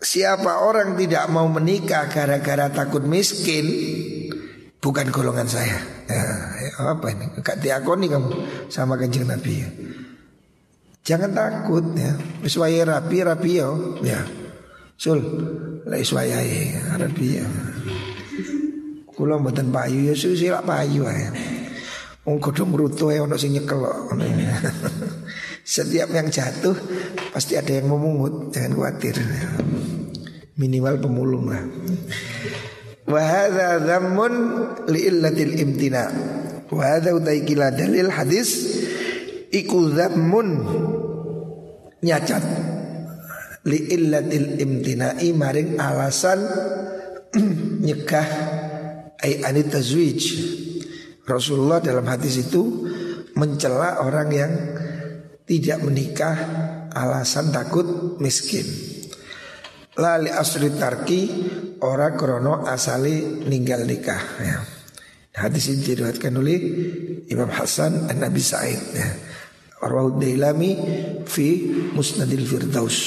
Siapa 0.02 0.66
orang 0.66 0.98
tidak 0.98 1.30
mau 1.32 1.48
menikah 1.48 2.12
gara-gara 2.12 2.68
takut 2.68 3.00
miskin 3.08 3.64
Bukan 4.76 5.08
golongan 5.08 5.48
saya 5.48 5.80
ya, 6.04 6.24
ya, 6.60 6.92
Apa 6.92 7.08
ini? 7.08 7.24
Gak 7.40 7.64
diakoni 7.64 8.12
kamu 8.12 8.28
sama 8.68 9.00
kanjeng 9.00 9.24
Nabi 9.24 9.64
ya. 9.64 9.68
Jangan 11.08 11.32
takut 11.32 11.96
ya 11.96 12.12
Iswaya 12.44 12.84
rapi 12.84 13.24
rapi 13.24 13.50
yo 13.56 13.96
ya 14.04 14.43
Sul 15.04 15.20
Lah 15.84 16.00
iswaya 16.00 16.40
rapi 16.96 17.36
ya 17.36 17.44
Kulo 19.12 19.36
mboten 19.36 19.68
payu 19.68 20.08
ya 20.08 20.14
silak 20.16 20.64
payu 20.64 21.04
ya 21.04 21.28
Wong 22.24 22.40
godhong 22.40 22.72
ya 23.12 23.20
ono 23.28 23.36
sing 23.36 23.52
nyekel 23.52 23.84
Setiap 25.64 26.08
yang 26.08 26.32
jatuh 26.32 26.76
pasti 27.32 27.56
ada 27.56 27.72
yang 27.72 27.88
memungut, 27.88 28.52
jangan 28.52 28.76
khawatir. 28.76 29.16
Minimal 30.60 31.00
pemulung 31.00 31.48
lah. 31.48 31.64
Wa 33.08 33.20
hadza 33.20 33.80
dhammun 33.80 34.32
li 34.92 35.08
illatil 35.08 35.56
imtina. 35.56 36.04
Wa 36.68 36.84
hadza 36.84 37.16
utaikila 37.16 37.72
dalil 37.72 38.12
hadis 38.12 38.76
iku 39.52 39.88
dhammun 39.88 40.48
nyacat 42.04 42.44
li 43.64 43.78
illatil 43.96 44.60
imtina'i 44.60 45.32
maring 45.32 45.80
alasan 45.80 46.40
nyegah 47.86 48.28
ai 49.24 49.40
anit 49.44 49.72
tazwij 49.72 50.20
Rasulullah 51.24 51.80
dalam 51.80 52.04
hadis 52.04 52.44
itu 52.44 52.84
mencela 53.34 54.04
orang 54.04 54.28
yang 54.28 54.52
tidak 55.48 55.80
menikah 55.80 56.36
alasan 56.92 57.48
takut 57.48 58.16
miskin. 58.20 58.64
Lali 59.94 60.28
asri 60.28 60.74
tarki 60.74 61.20
ora 61.80 62.12
krono 62.12 62.66
asali 62.66 63.44
ninggal 63.46 63.88
nikah 63.88 64.22
ya. 64.42 64.58
Hadis 65.34 65.72
ini 65.72 65.82
diriwayatkan 65.82 66.34
oleh 66.38 66.58
Imam 67.26 67.50
Hasan 67.50 68.06
dan 68.06 68.22
Nabi 68.22 68.42
Sa'id 68.42 68.82
ya. 68.94 69.08
Rawahu 69.82 70.22
Dailami 70.22 70.70
fi 71.26 71.66
Musnadil 71.90 72.46
Firdaus. 72.46 72.98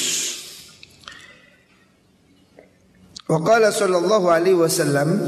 Wa 3.28 3.44
qala 3.44 3.76
sallallahu 3.76 4.32
alaihi 4.32 4.56
wasallam 4.56 5.20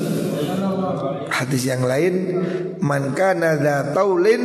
hadis 1.27 1.67
yang 1.67 1.83
lain 1.83 2.39
man 2.79 3.11
kana 3.11 3.59
dza 3.59 3.91
taulin 3.91 4.41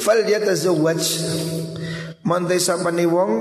falyatazawwaj. 0.00 1.02
Man 2.24 2.48
sapane 2.56 3.04
wong 3.04 3.32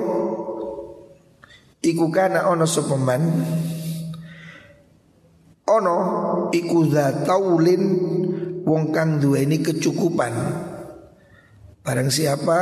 iku 1.80 2.12
kana 2.12 2.44
ana 2.52 2.68
sapa 2.68 3.00
man? 3.00 3.24
Ana 5.64 5.96
iku 6.52 6.84
dza 6.92 7.24
taulin 7.24 7.84
wong 8.68 8.92
kang 8.92 9.24
duweni 9.24 9.64
kecukupan. 9.64 10.36
Barang 11.88 12.12
siapa 12.12 12.58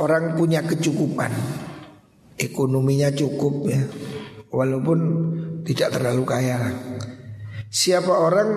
orang 0.00 0.32
punya 0.32 0.64
kecukupan 0.64 1.28
ekonominya 2.40 3.12
cukup 3.12 3.68
ya 3.68 3.84
walaupun 4.50 4.98
tidak 5.64 5.94
terlalu 5.94 6.22
kaya. 6.26 6.58
Siapa 7.70 8.10
orang 8.10 8.50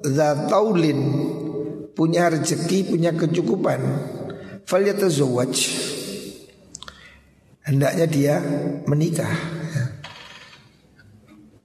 Zataulin 0.00 1.00
Punya 1.92 2.32
rezeki, 2.32 2.88
punya 2.88 3.12
kecukupan 3.12 3.80
Falyatazawaj 4.64 5.54
Hendaknya 7.62 8.06
dia 8.08 8.34
menikah. 8.88 9.30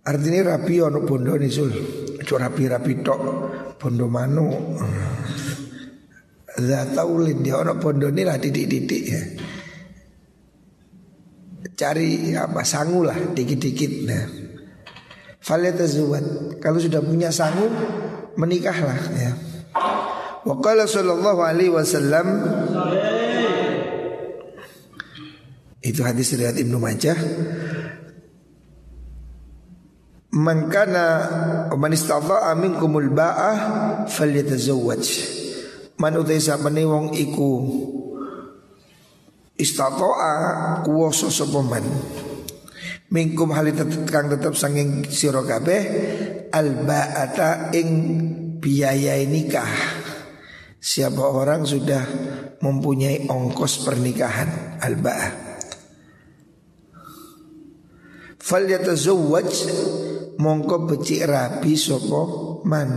Artinya 0.04 0.54
rapi 0.54 0.84
ono 0.84 1.08
bondo 1.08 1.40
nisul 1.40 1.72
Cuma 2.28 2.52
rapi-rapi 2.52 2.94
tok 3.00 3.22
Bondo 3.80 4.12
manu 4.12 4.52
Zataulin 6.60 7.40
dia 7.48 7.64
ono 7.64 7.80
bondo 7.80 8.12
lah 8.12 8.36
didik-didik 8.36 9.04
ya 9.08 9.22
Cari 11.78 12.34
apa 12.34 12.66
sangu 12.66 13.06
lah 13.06 13.16
dikit-dikit. 13.38 13.92
Nah 14.10 14.26
Falyatazuwat 15.38 16.58
Kalau 16.58 16.82
sudah 16.82 17.06
punya 17.06 17.30
sanggup 17.30 17.70
Menikahlah 18.34 18.98
ya. 19.14 19.32
Wa 20.42 20.56
qala 20.58 20.90
sallallahu 20.90 21.42
alaihi 21.46 21.70
wasallam 21.70 22.28
Itu 25.88 26.04
hadis 26.04 26.36
riwayat 26.36 26.60
Ibnu 26.60 26.78
Majah. 26.84 27.16
Man 30.36 30.68
man 31.80 31.92
istata'a 31.96 32.52
minkumul 32.60 33.10
ba'ah 33.16 33.58
falyatazawwaj. 34.12 35.06
Man 35.98 36.14
utai 36.20 36.44
sapane 36.44 36.84
iku 37.16 37.50
istata'a 39.58 40.86
kuwasa 40.86 41.34
sapa 41.34 41.60
man 41.66 41.86
Mingkum 43.08 43.56
hali 43.56 43.72
kang 44.12 44.28
tetep 44.28 44.52
sanging 44.52 45.08
sira 45.08 45.40
kabeh 45.40 45.82
alba'ata 46.52 47.72
ing 47.72 47.90
biaya 48.60 49.16
nikah. 49.24 49.72
Siapa 50.76 51.24
orang 51.24 51.64
sudah 51.64 52.04
mempunyai 52.60 53.32
ongkos 53.32 53.88
pernikahan 53.88 54.76
alba'ah. 54.84 55.32
Fal 58.44 58.68
yatazawwaj 58.68 59.52
mongko 60.36 60.92
becik 60.92 61.32
rabi 61.32 61.80
sopo 61.80 62.60
man. 62.68 62.92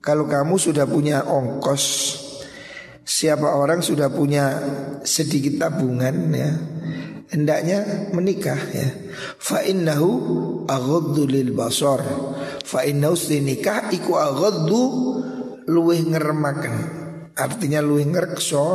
Kalau 0.00 0.24
kamu 0.24 0.56
sudah 0.56 0.88
punya 0.88 1.20
ongkos 1.20 1.84
Siapa 3.06 3.54
orang 3.54 3.86
sudah 3.86 4.10
punya 4.10 4.58
sedikit 5.06 5.62
tabungan 5.62 6.16
ya 6.34 6.50
hendaknya 7.30 8.10
menikah 8.14 8.58
ya. 8.70 8.88
Fa 9.38 9.62
innahu 9.62 10.10
aghaddu 10.66 11.26
lil 11.26 11.54
basar. 11.54 12.02
Fa 12.62 12.82
innahu 12.86 13.14
nikah 13.42 13.90
iku 13.94 14.18
aghaddu 14.18 14.82
luwih 15.70 16.02
ngeremaken. 16.06 16.74
Artinya 17.36 17.84
luwih 17.84 18.08
ngrekso 18.08 18.66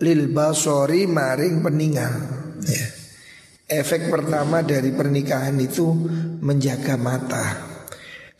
lil 0.00 0.30
basori 0.30 1.04
maring 1.10 1.60
peninggal 1.60 2.14
ya. 2.64 2.86
Efek 3.70 4.10
pertama 4.10 4.66
dari 4.66 4.90
pernikahan 4.90 5.54
itu 5.62 5.94
menjaga 6.42 6.98
mata 6.98 7.69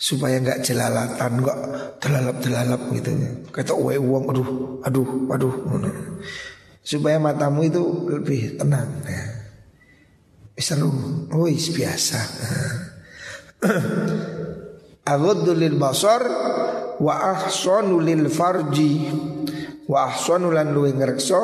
supaya 0.00 0.40
nggak 0.40 0.64
jelalatan, 0.64 1.44
nggak 1.44 1.58
delalap-delalap 2.00 2.80
gitu. 2.96 3.10
Kata 3.52 3.76
uwe 3.76 4.00
uang, 4.00 4.32
aduh, 4.32 4.48
aduh, 4.80 5.08
aduh 5.28 5.54
supaya 6.80 7.20
matamu 7.20 7.68
itu 7.68 7.82
lebih 8.08 8.58
tenang 8.58 9.04
ya. 9.04 9.24
Seru, 10.60 10.92
oh 11.32 11.48
biasa. 11.48 12.20
Aghaddu 15.14 15.56
lil 15.56 15.80
basar 15.80 16.20
wa 17.00 17.14
ahsanu 17.32 17.96
lil 18.04 18.28
farji 18.28 19.08
wa 19.88 20.12
ahsanu 20.12 20.52
lan 20.52 20.76
luwih 20.76 20.92
ngrekso 20.92 21.42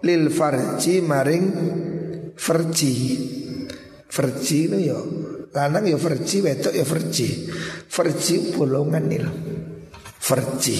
lil 0.00 0.32
farji 0.32 1.04
maring 1.04 1.46
farji. 2.32 2.96
Farji 4.08 4.58
itu 4.72 4.78
ya 4.88 4.98
lanang 5.54 5.86
ya 5.86 5.96
farji 5.96 6.42
wedok 6.42 6.74
ya 6.74 6.82
farji. 6.82 7.28
Farji 7.86 8.52
bolongan 8.58 9.06
nih 9.06 9.22
Farji. 10.18 10.78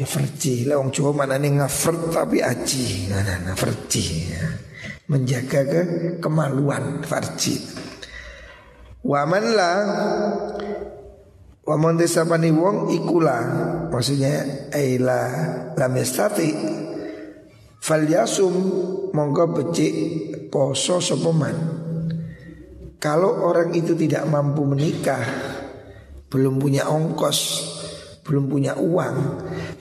Ya 0.00 0.06
verji 0.06 0.64
lah 0.64 0.80
wong 0.80 0.94
Jawa 0.94 1.12
mana 1.12 1.36
nih 1.36 1.60
ngafert 1.60 2.14
tapi 2.14 2.40
aji. 2.40 3.12
Nah, 3.12 3.20
nah, 3.20 3.52
nah 3.52 3.54
verji. 3.54 4.32
Ya. 4.32 4.46
Menjaga 5.12 5.60
ke 5.68 5.82
kemaluan 6.24 7.04
verji. 7.04 7.60
Waman 8.98 9.44
lah 9.54 9.78
Waman 11.62 11.94
desapani 11.94 12.50
wong 12.50 12.90
ikula 12.90 13.38
Maksudnya 13.94 14.66
Aila 14.74 15.22
lam 15.78 15.92
yastati 15.94 16.50
Fal 17.78 18.10
yasum 18.10 18.54
Monggo 19.14 19.54
becik 19.54 19.94
Poso 20.50 20.98
sopeman 20.98 21.77
Kalau 22.98 23.46
orang 23.46 23.70
itu 23.78 23.94
tidak 23.94 24.26
mampu 24.26 24.66
menikah 24.66 25.22
Belum 26.26 26.58
punya 26.58 26.90
ongkos 26.90 27.38
Belum 28.26 28.50
punya 28.50 28.74
uang 28.74 29.16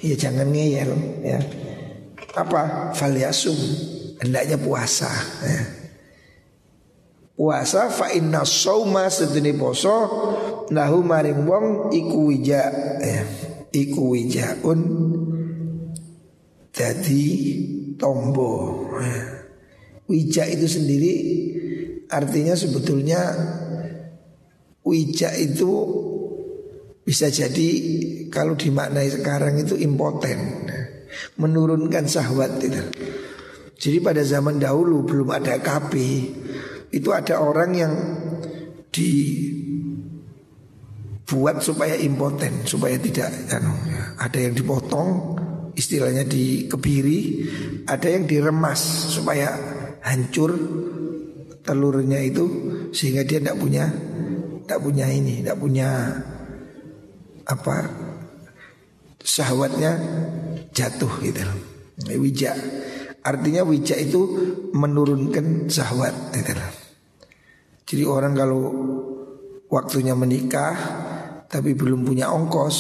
Ya 0.06 0.14
jangan 0.14 0.54
ngeyel 0.54 0.92
ya 1.26 1.42
Apa? 2.38 2.94
Faliasum 2.94 3.58
Hendaknya 4.18 4.58
puasa 4.58 5.10
ya. 5.46 5.62
Puasa 7.38 7.94
fa 7.94 8.10
inna 8.18 8.42
sauma 8.50 9.14
sedene 9.14 9.54
poso 9.54 10.10
lahu 10.74 11.06
maring 11.06 11.46
wong 11.46 11.94
iku 11.94 12.34
wija 12.34 12.66
ya. 12.98 13.22
Iku 13.70 14.18
wijaun 14.18 14.82
jadi 16.74 17.26
tombo 18.02 18.90
ya. 18.98 19.22
Wija 20.10 20.50
itu 20.50 20.66
sendiri 20.66 21.14
artinya 22.08 22.56
sebetulnya 22.56 23.20
wija 24.88 25.36
itu 25.36 25.72
bisa 27.08 27.32
jadi 27.32 27.70
kalau 28.28 28.60
dimaknai 28.60 29.08
sekarang 29.08 29.64
itu 29.64 29.80
impoten, 29.80 30.68
menurunkan 31.40 32.04
syahwat 32.04 32.60
itu. 32.60 32.84
Jadi 33.78 33.98
pada 34.04 34.26
zaman 34.26 34.60
dahulu 34.60 35.08
belum 35.08 35.32
ada 35.32 35.62
KB, 35.64 35.94
itu 36.92 37.10
ada 37.14 37.40
orang 37.40 37.72
yang 37.78 37.94
dibuat 38.92 39.24
supaya 41.64 41.96
impoten, 41.96 42.68
supaya 42.68 43.00
tidak, 43.00 43.32
anu, 43.56 43.72
ada 44.20 44.40
yang 44.42 44.52
dipotong, 44.58 45.40
istilahnya 45.78 46.26
dikebiri, 46.26 47.48
ada 47.86 48.10
yang 48.10 48.26
diremas 48.26 49.14
supaya 49.14 49.54
hancur 50.02 50.58
telurnya 51.68 52.24
itu 52.24 52.46
sehingga 52.96 53.28
dia 53.28 53.44
tidak 53.44 53.60
punya 53.60 53.86
tidak 54.64 54.80
punya 54.80 55.06
ini, 55.12 55.44
tidak 55.44 55.60
punya 55.60 55.90
apa 57.48 57.76
syahwatnya 59.20 59.92
jatuh 60.72 61.12
gitu. 61.20 61.44
Wija 62.08 62.56
artinya 63.28 63.68
wija 63.68 64.00
itu 64.00 64.22
menurunkan 64.72 65.68
syahwat 65.68 66.32
gitu. 66.32 66.56
Jadi 67.88 68.04
orang 68.08 68.34
kalau 68.36 68.64
waktunya 69.68 70.16
menikah 70.16 70.76
tapi 71.48 71.72
belum 71.76 72.04
punya 72.04 72.28
ongkos, 72.28 72.78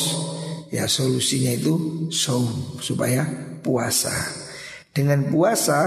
ya 0.71 0.87
solusinya 0.87 1.55
itu 1.55 2.07
saum 2.11 2.79
supaya 2.83 3.23
puasa. 3.63 4.11
Dengan 4.91 5.31
puasa 5.31 5.79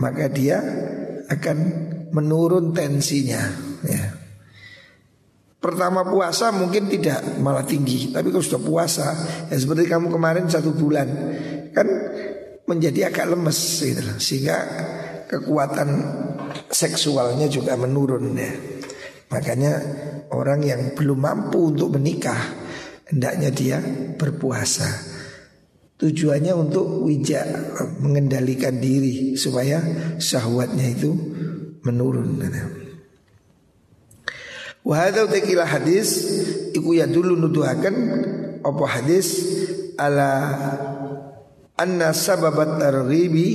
maka 0.00 0.28
dia 0.32 0.60
akan 1.28 1.58
menurun 2.12 2.70
tensinya 2.76 3.42
ya. 3.86 4.26
Pertama 5.66 6.06
puasa 6.06 6.54
mungkin 6.54 6.86
tidak 6.86 7.42
malah 7.42 7.66
tinggi. 7.66 8.14
Tapi 8.14 8.30
kalau 8.30 8.44
sudah 8.44 8.62
puasa 8.62 9.06
Ya 9.50 9.56
seperti 9.58 9.90
kamu 9.90 10.14
kemarin 10.14 10.46
satu 10.46 10.70
bulan 10.70 11.10
Kan 11.74 11.88
menjadi 12.70 13.10
agak 13.10 13.34
lemes 13.34 13.58
gitu 13.82 13.98
Sehingga 14.22 14.56
kekuatan 15.26 15.88
seksualnya 16.70 17.50
juga 17.50 17.74
menurun 17.74 18.38
ya. 18.38 18.52
Makanya 19.32 19.72
orang 20.30 20.62
yang 20.62 20.94
belum 20.94 21.18
mampu 21.18 21.74
untuk 21.74 21.98
menikah 21.98 22.38
Hendaknya 23.10 23.50
dia 23.50 23.78
berpuasa. 24.14 24.86
Tujuannya 25.98 26.52
untuk 26.54 27.02
wijak 27.02 27.74
Mengendalikan 28.04 28.78
diri 28.78 29.34
Supaya 29.34 29.82
syahwatnya 30.20 30.94
itu 30.94 31.10
menurun 31.86 32.42
Wahada 34.86 35.26
utakila 35.26 35.66
hadis 35.66 36.26
Iku 36.74 36.98
ya 36.98 37.06
dulu 37.06 37.38
nuduhakan 37.38 37.94
Apa 38.62 38.84
hadis 38.86 39.26
Ala 39.98 40.30
Anna 41.78 42.10
sababat 42.10 42.82
targhibi 42.82 43.50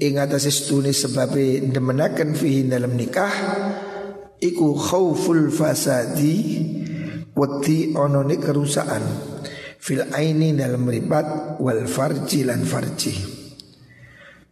Ing 0.00 0.16
atas 0.20 0.48
istuni 0.48 0.92
sebabe 0.96 1.60
Demenakan 1.64 2.32
fihi 2.32 2.68
dalam 2.68 2.96
nikah 2.96 3.32
Iku 4.40 4.76
khawful 4.76 5.48
fasadi 5.48 6.36
Wati 7.32 7.96
ononi 7.96 8.36
kerusakan 8.36 9.04
Fil 9.80 10.04
aini 10.12 10.52
dalam 10.52 10.84
meribat 10.84 11.58
Wal 11.58 11.90
farji 11.90 12.46
lan 12.46 12.62
farji. 12.62 13.42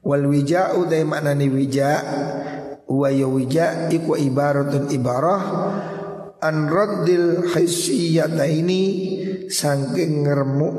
Wal 0.00 0.26
wija'u 0.26 0.88
day 0.88 1.04
maknani 1.04 1.46
wija' 1.52 2.00
wa 2.90 3.07
yawija 3.07 3.87
iku 3.94 4.18
ibaratun 4.18 4.90
ibarah 4.90 5.42
an 6.42 6.66
raddil 6.66 7.46
ini 7.46 8.83
saking 9.46 10.26
ngeremuk 10.26 10.76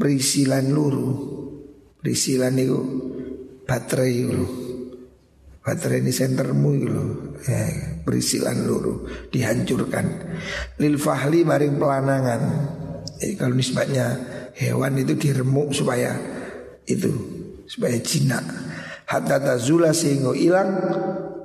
berisilan 0.00 0.64
luru. 0.72 1.10
Berisilan 2.00 2.56
itu 2.60 2.78
baterai 3.64 4.12
itu 4.12 4.44
baterai 5.64 6.04
ini 6.04 6.12
sentermu 6.12 6.70
itu 6.76 7.04
ya, 7.48 7.60
berisilan 8.04 8.58
luru 8.68 9.08
dihancurkan. 9.32 10.06
Lil 10.80 10.96
fahli 11.00 11.44
maring 11.44 11.80
pelanangan. 11.80 12.40
Jadi 13.16 13.34
kalau 13.40 13.56
nisbatnya 13.56 14.06
hewan 14.56 15.00
itu 15.00 15.16
diremuk 15.16 15.72
supaya 15.72 16.12
itu 16.84 17.08
supaya 17.64 17.96
jinak 18.04 18.44
hatta 19.14 19.38
tazula 19.38 19.94
sehingga 19.94 20.34
hilang 20.34 20.70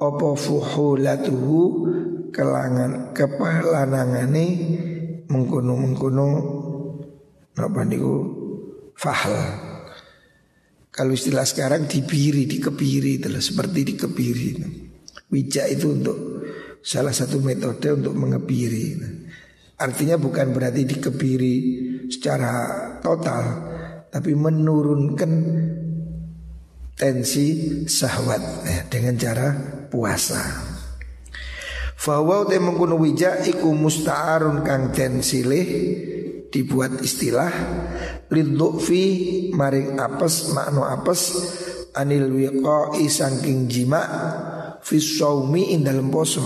apa 0.02 0.28
fuhulatuhu 0.34 1.62
kelangan 2.34 3.14
kepelanangane 3.14 4.46
mengkuno 5.30 5.74
mengkuno 5.78 6.28
apa 7.54 7.82
niku 7.86 8.16
fahal. 8.98 9.38
Kalau 10.90 11.14
istilah 11.14 11.46
sekarang 11.46 11.86
dibiri 11.86 12.50
dikebiri 12.50 13.22
itulah 13.22 13.40
seperti 13.40 13.94
dikebiri 13.94 14.50
wijak 15.30 15.68
itu 15.70 15.94
untuk 15.94 16.18
salah 16.82 17.14
satu 17.14 17.38
metode 17.40 17.94
untuk 17.94 18.18
mengebiri 18.18 18.98
artinya 19.80 20.18
bukan 20.20 20.52
berarti 20.52 20.84
dikebiri 20.90 21.56
secara 22.10 22.52
total 23.00 23.46
tapi 24.10 24.34
menurunkan 24.34 25.32
tensi 27.00 27.48
sahwat 27.88 28.68
eh, 28.68 28.82
dengan 28.92 29.16
cara 29.16 29.48
puasa. 29.88 30.68
Fawa 31.96 32.44
te 32.48 32.60
mengkuno 32.60 33.00
wija 33.00 33.44
iku 33.48 33.72
musta'arun 33.72 34.64
kang 34.68 34.92
tensilih 34.92 35.68
dibuat 36.52 37.00
istilah 37.00 37.52
fi 38.80 39.04
maring 39.52 40.00
apes 40.00 40.52
makno 40.56 40.88
apes 40.88 41.22
anil 41.96 42.32
wiqa'i 42.32 43.08
jima 43.68 44.02
fi 44.84 44.98
saumi 45.00 45.76
in 45.76 45.88
dalam 45.88 46.12
poso. 46.12 46.44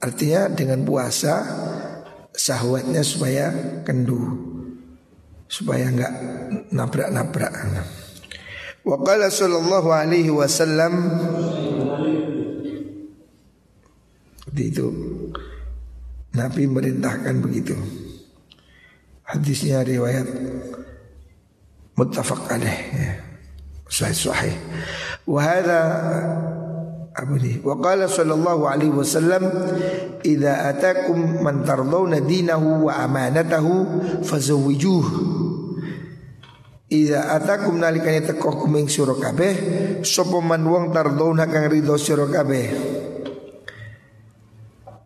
Artinya 0.00 0.52
dengan 0.52 0.84
puasa 0.84 1.34
sahwatnya 2.36 3.00
supaya 3.00 3.80
kendu 3.84 4.20
supaya 5.48 5.88
enggak 5.88 6.12
nabrak-nabrak. 6.76 7.54
Wa 8.86 9.02
qala 9.02 9.26
sallallahu 9.26 9.90
alaihi 9.90 10.30
wasallam 10.30 10.94
itu 14.56 14.86
Nabi 16.36 16.68
merintahkan 16.70 17.34
begitu. 17.42 17.74
Hadisnya 19.26 19.82
riwayat 19.82 20.28
muttafaq 21.98 22.46
alaih 22.46 22.80
ya. 22.94 23.12
Sahih 23.90 24.14
sahih. 24.14 24.54
Wa 25.26 25.40
hadha 25.42 25.80
apa 27.10 27.32
ini? 27.42 27.58
Wa 27.66 27.74
qala 27.82 28.06
sallallahu 28.06 28.70
alaihi 28.70 28.94
wasallam 28.94 29.50
idza 30.22 30.70
atakum 30.70 31.42
man 31.42 31.66
tardawna 31.66 32.22
dinahu 32.22 32.86
wa 32.86 33.02
amanatahu 33.02 33.72
fazawwijuhu 34.22 35.45
Ida 36.86 37.34
atakum 37.34 37.82
nalikane 37.82 38.22
teko 38.22 38.62
kuming 38.62 38.86
sira 38.86 39.18
kabeh 39.18 39.54
sapa 40.06 40.38
man 40.38 40.62
wong 40.62 40.94
tardona 40.94 41.50
kang 41.50 41.66
ridho 41.66 41.98
sira 41.98 42.30
kabeh? 42.30 42.66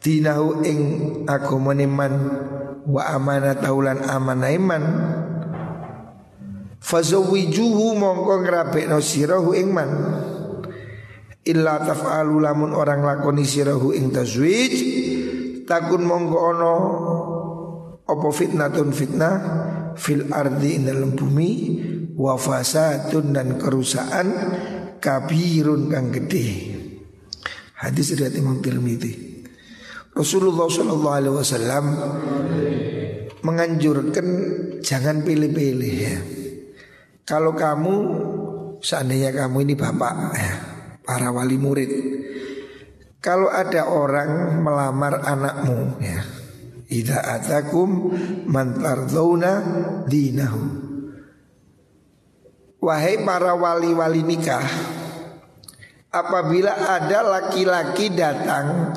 Dinahu 0.05 0.61
ing 0.61 0.81
agamane 1.25 1.89
man 1.89 2.13
wa 2.85 3.03
amanatahu 3.17 3.81
lan 3.81 4.05
amanah 4.05 4.53
iman. 4.53 4.85
Fazawijuhu 6.85 7.97
mongko 7.97 8.35
ngrabekno 8.45 9.01
sirahu 9.01 9.57
ing 9.57 9.69
man. 9.73 9.91
Illa 11.49 11.81
taf'alu 11.81 12.45
lamun 12.45 12.77
orang 12.77 13.01
lakoni 13.01 13.49
sirahu 13.49 13.97
ing 13.97 14.13
tazwij 14.13 14.77
Takun 15.65 16.05
mongko 16.05 16.37
ono 16.37 16.75
Opo 18.05 18.29
fitnatun 18.29 18.93
fitnah 18.93 19.35
fil 20.01 20.33
ardi 20.33 20.81
dalam 20.81 21.13
bumi 21.13 21.51
wa 22.17 22.41
fasadun 22.41 23.37
dan 23.37 23.61
kerusakan 23.61 24.27
kabirun 24.97 25.93
kang 25.93 26.09
gede. 26.09 26.49
Hadis 27.77 28.17
riwayat 28.17 28.37
Imam 28.37 28.61
Tirmidzi. 28.65 29.45
Rasulullah 30.17 30.69
Shallallahu 30.69 31.17
Alaihi 31.17 31.37
Wasallam 31.37 31.85
menganjurkan 33.41 34.27
jangan 34.85 35.25
pilih-pilih 35.25 35.95
ya. 35.97 36.17
Kalau 37.25 37.57
kamu 37.57 37.95
seandainya 38.85 39.33
kamu 39.33 39.71
ini 39.71 39.75
bapak 39.79 40.15
ya, 40.35 40.53
para 41.07 41.31
wali 41.31 41.57
murid, 41.57 41.91
kalau 43.23 43.49
ada 43.49 43.87
orang 43.87 44.61
melamar 44.61 45.23
anakmu 45.23 46.03
ya, 46.03 46.21
ida 46.91 47.23
atakum 47.39 48.11
mantardona 48.51 49.53
dinahu. 50.11 50.63
Wahai 52.81 53.23
para 53.23 53.55
wali-wali 53.55 54.25
nikah, 54.25 54.65
apabila 56.11 56.75
ada 56.75 57.23
laki-laki 57.23 58.11
datang 58.11 58.97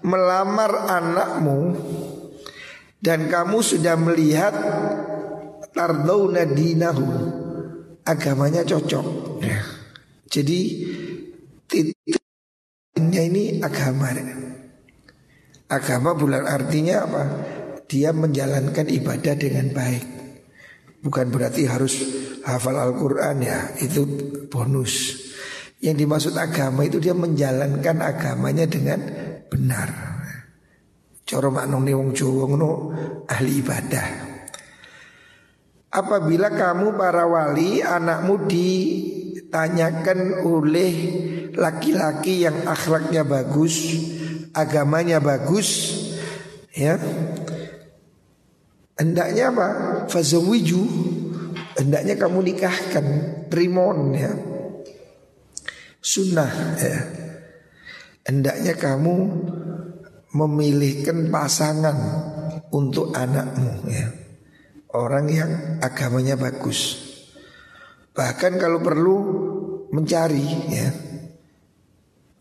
melamar 0.00 0.88
anakmu 0.88 1.76
dan 3.04 3.28
kamu 3.28 3.58
sudah 3.60 4.00
melihat 4.00 4.54
tardawna 5.76 6.48
dinahu 6.48 7.04
agamanya 8.04 8.64
cocok 8.64 9.06
ya. 9.44 9.60
jadi 10.28 10.60
titiknya 11.68 13.22
ini 13.28 13.44
agama 13.60 14.08
agama 15.74 16.14
bulan 16.14 16.46
artinya 16.46 17.04
apa 17.04 17.22
dia 17.90 18.14
menjalankan 18.14 18.86
ibadah 18.88 19.34
dengan 19.34 19.74
baik 19.74 20.04
bukan 21.02 21.26
berarti 21.28 21.66
harus 21.68 21.94
hafal 22.46 22.78
Al-Quran 22.78 23.44
ya 23.44 23.58
itu 23.82 24.06
bonus 24.48 25.24
yang 25.84 26.00
dimaksud 26.00 26.32
agama 26.40 26.88
itu 26.88 26.96
dia 26.96 27.12
menjalankan 27.12 28.00
agamanya 28.00 28.64
dengan 28.64 29.04
benar. 29.52 29.92
Coro 31.28 31.52
maknone 31.52 31.92
wong 31.92 32.16
Jawa 32.16 32.48
ngono 32.48 32.88
ahli 33.28 33.60
ibadah. 33.60 34.32
Apabila 35.92 36.56
kamu 36.56 36.96
para 36.96 37.28
wali 37.28 37.84
anakmu 37.84 38.48
ditanyakan 38.48 40.40
oleh 40.48 40.94
laki-laki 41.52 42.48
yang 42.48 42.64
akhlaknya 42.64 43.22
bagus, 43.28 43.94
agamanya 44.54 45.18
bagus, 45.18 45.98
ya. 46.72 46.96
Hendaknya 48.94 49.50
apa? 49.50 49.68
Fazawiju. 50.06 50.82
Hendaknya 51.74 52.14
kamu 52.14 52.38
nikahkan, 52.54 53.06
trimon 53.50 54.14
ya 54.14 54.54
sunnah 56.04 56.52
ya. 56.76 56.98
Hendaknya 58.28 58.76
kamu 58.76 59.16
memilihkan 60.36 61.32
pasangan 61.32 61.96
untuk 62.68 63.16
anakmu 63.16 63.88
ya. 63.88 64.12
Orang 64.94 65.26
yang 65.32 65.50
agamanya 65.80 66.36
bagus. 66.38 67.00
Bahkan 68.14 68.60
kalau 68.60 68.78
perlu 68.84 69.16
mencari 69.90 70.46
ya. 70.70 70.88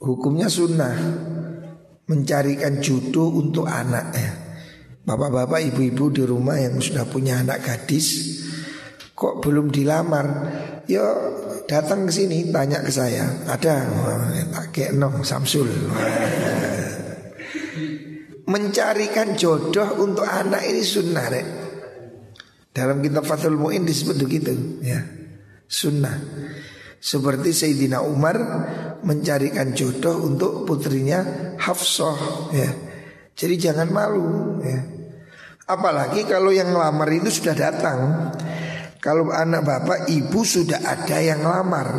Hukumnya 0.03 0.51
sunnah 0.51 0.95
mencarikan 2.07 2.83
jodoh 2.83 3.39
untuk 3.39 3.67
anak 3.67 4.05
ya. 4.15 4.31
Bapak-bapak, 5.03 5.59
ibu-ibu 5.73 6.15
di 6.15 6.23
rumah 6.23 6.55
yang 6.55 6.79
sudah 6.79 7.03
punya 7.03 7.43
anak 7.43 7.59
gadis 7.67 8.39
kok 9.13 9.39
belum 9.39 9.71
dilamar, 9.71 10.25
ya 10.89 11.03
datang 11.69 12.07
ke 12.07 12.11
sini 12.11 12.51
tanya 12.51 12.83
ke 12.83 12.91
saya, 12.91 13.47
ada 13.47 13.87
tak 14.51 14.91
nong 14.95 15.23
Samsul. 15.23 15.69
Mencarikan 18.51 19.39
jodoh 19.39 20.03
untuk 20.03 20.27
anak 20.27 20.67
ini 20.67 20.83
sunnah 20.83 21.27
rek. 21.31 21.47
Dalam 22.73 22.99
kitab 22.99 23.23
Fathul 23.23 23.55
Mu'in 23.55 23.87
disebut 23.87 24.19
begitu 24.19 24.51
ya. 24.83 24.99
Sunnah. 25.63 26.19
Seperti 26.99 27.55
Sayyidina 27.55 28.03
Umar 28.03 28.35
mencarikan 29.03 29.75
jodoh 29.75 30.23
untuk 30.23 30.63
putrinya 30.63 31.53
Hafsah 31.59 32.49
ya. 32.55 32.71
Jadi 33.35 33.55
jangan 33.59 33.87
malu 33.91 34.59
ya. 34.63 34.79
Apalagi 35.67 36.27
kalau 36.27 36.51
yang 36.51 36.71
ngelamar 36.71 37.07
itu 37.11 37.29
sudah 37.31 37.55
datang. 37.55 37.99
Kalau 39.03 39.27
anak 39.35 39.67
bapak 39.67 40.07
ibu 40.07 40.47
sudah 40.47 40.79
ada 40.79 41.19
yang 41.19 41.43
lamar 41.43 41.91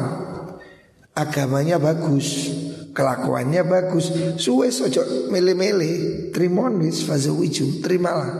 Agamanya 1.12 1.76
bagus 1.76 2.48
Kelakuannya 2.94 3.66
bagus. 3.66 4.08
Suwe 4.40 4.70
sojo 4.70 5.28
mele-mele 5.28 6.30
Trimon 6.30 6.80
wis 6.80 7.04
fazawiju 7.04 7.82
Terimalah. 7.82 8.32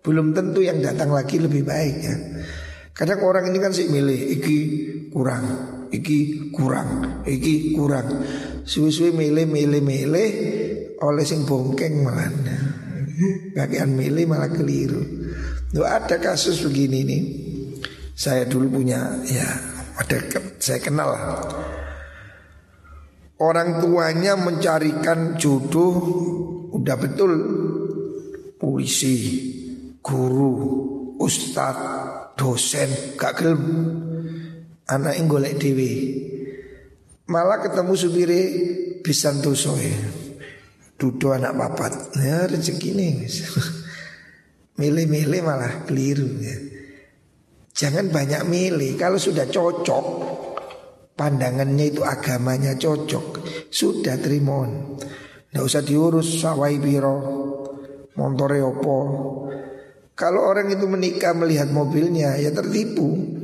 Belum 0.00 0.30
tentu 0.30 0.62
yang 0.62 0.78
datang 0.78 1.10
lagi 1.10 1.42
lebih 1.42 1.66
baik 1.66 1.96
ya. 1.98 2.16
Kadang 2.94 3.26
orang 3.26 3.50
ini 3.50 3.58
kan 3.58 3.74
sih 3.74 3.90
milih 3.90 4.38
Iki 4.38 4.58
kurang 5.10 5.73
Iki 5.94 6.50
kurang 6.50 7.22
Iki 7.22 7.78
kurang 7.78 8.08
Suwe-suwe 8.66 9.14
mele-mele-mele 9.14 10.26
Oleh 10.98 11.22
sing 11.22 11.46
bongkeng 11.46 12.02
malah 12.02 12.30
Kakean 13.54 13.94
milih 13.94 14.26
malah 14.26 14.50
keliru 14.50 15.02
Tuh 15.70 15.86
ada 15.86 16.18
kasus 16.18 16.66
begini 16.66 17.00
nih 17.06 17.22
saya 18.14 18.46
dulu 18.46 18.78
punya 18.78 19.10
ya 19.26 19.42
ada 19.98 20.16
saya 20.62 20.78
kenal 20.78 21.10
lah. 21.10 21.22
Orang 23.42 23.82
tuanya 23.82 24.38
mencarikan 24.38 25.34
jodoh 25.34 25.98
udah 26.70 26.94
betul 26.94 27.32
polisi, 28.54 29.16
guru, 29.98 30.54
ustadz, 31.18 32.38
dosen, 32.38 33.18
gak 33.18 33.42
gelem. 33.42 33.62
Anak 34.84 35.16
yang 35.16 35.26
golek 35.32 35.56
dewi. 35.56 35.92
Malah 37.30 37.64
ketemu 37.64 37.92
supire 37.96 38.40
Bisantoso 39.00 39.80
ya. 39.80 39.96
Dudo 41.00 41.32
anak 41.32 41.56
papat. 41.56 41.92
Ya 42.20 42.44
rezeki 42.44 42.90
nih. 42.92 43.14
Milih-milih 44.80 45.40
malah 45.40 45.88
keliru 45.88 46.28
ya. 46.42 46.56
Jangan 47.74 48.06
banyak 48.14 48.46
milih 48.46 48.94
Kalau 48.94 49.18
sudah 49.18 49.50
cocok 49.50 50.06
Pandangannya 51.18 51.90
itu 51.90 52.06
agamanya 52.06 52.78
cocok 52.78 53.42
Sudah 53.66 54.14
trimon 54.22 54.94
Tidak 55.50 55.58
usah 55.62 55.82
diurus 55.82 56.38
sawai 56.38 56.78
biro 56.78 57.18
Montore 58.14 58.62
opo 58.62 58.98
Kalau 60.14 60.46
orang 60.46 60.70
itu 60.70 60.86
menikah 60.86 61.34
melihat 61.34 61.74
mobilnya 61.74 62.38
Ya 62.38 62.54
tertipu 62.54 63.42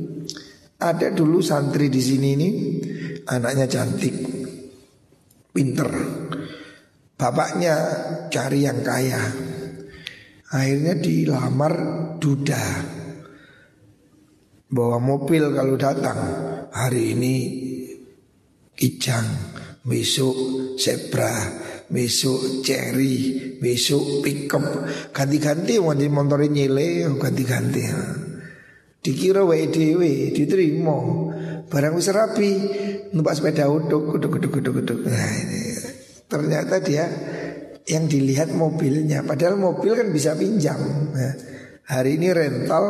Ada 0.81 1.13
dulu 1.13 1.45
santri 1.45 1.93
di 1.93 2.01
sini 2.01 2.29
ini 2.33 2.49
Anaknya 3.29 3.69
cantik 3.69 4.15
Pinter. 5.51 5.89
Bapaknya 7.19 7.75
cari 8.31 8.63
yang 8.63 8.81
kaya. 8.81 9.19
Akhirnya 10.51 10.95
dilamar 10.95 11.73
duda. 12.17 12.63
Bawa 14.71 14.97
mobil 14.97 15.51
kalau 15.51 15.75
datang. 15.75 16.19
Hari 16.71 17.03
ini 17.13 17.35
kijang 18.71 19.27
besok 19.83 20.35
zebra 20.79 21.35
besok 21.91 22.63
cherry 22.63 23.59
besok 23.59 24.23
pickup. 24.23 24.63
Ganti-ganti 25.11 25.83
mau 25.83 25.91
di 25.91 26.07
nyile 26.07 27.11
ganti-ganti 27.19 27.83
dikira 29.01 29.41
wae 29.43 29.67
dhewe 29.67 30.31
diterima. 30.31 30.97
Barang 31.67 31.97
wis 31.97 32.09
rapi 32.13 32.51
numpak 33.11 33.41
sepeda 33.41 33.67
uduk 33.67 34.17
uduk 34.17 34.37
uduk 34.37 34.53
uduk 34.61 34.75
uduk. 34.85 34.99
Nah 35.09 35.31
ini. 35.41 35.61
Ternyata 36.29 36.79
dia 36.79 37.05
yang 37.89 38.07
dilihat 38.07 38.53
mobilnya. 38.55 39.25
Padahal 39.25 39.59
mobil 39.59 39.97
kan 39.97 40.07
bisa 40.13 40.37
pinjam. 40.37 40.79
Nah, 41.11 41.33
hari 41.91 42.15
ini 42.15 42.31
rental 42.31 42.85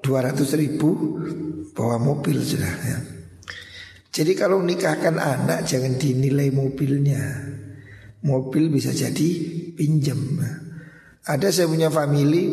200 0.00 0.60
ribu 0.60 1.20
bawa 1.76 2.00
mobil 2.00 2.40
sudah 2.40 2.74
ya. 2.88 2.98
Jadi 4.14 4.32
kalau 4.38 4.62
nikahkan 4.62 5.18
anak 5.18 5.66
jangan 5.66 5.98
dinilai 5.98 6.48
mobilnya. 6.54 7.52
Mobil 8.24 8.72
bisa 8.72 8.96
jadi 8.96 9.28
pinjam. 9.76 10.40
Ada 11.28 11.52
saya 11.52 11.68
punya 11.68 11.92
family 11.92 12.48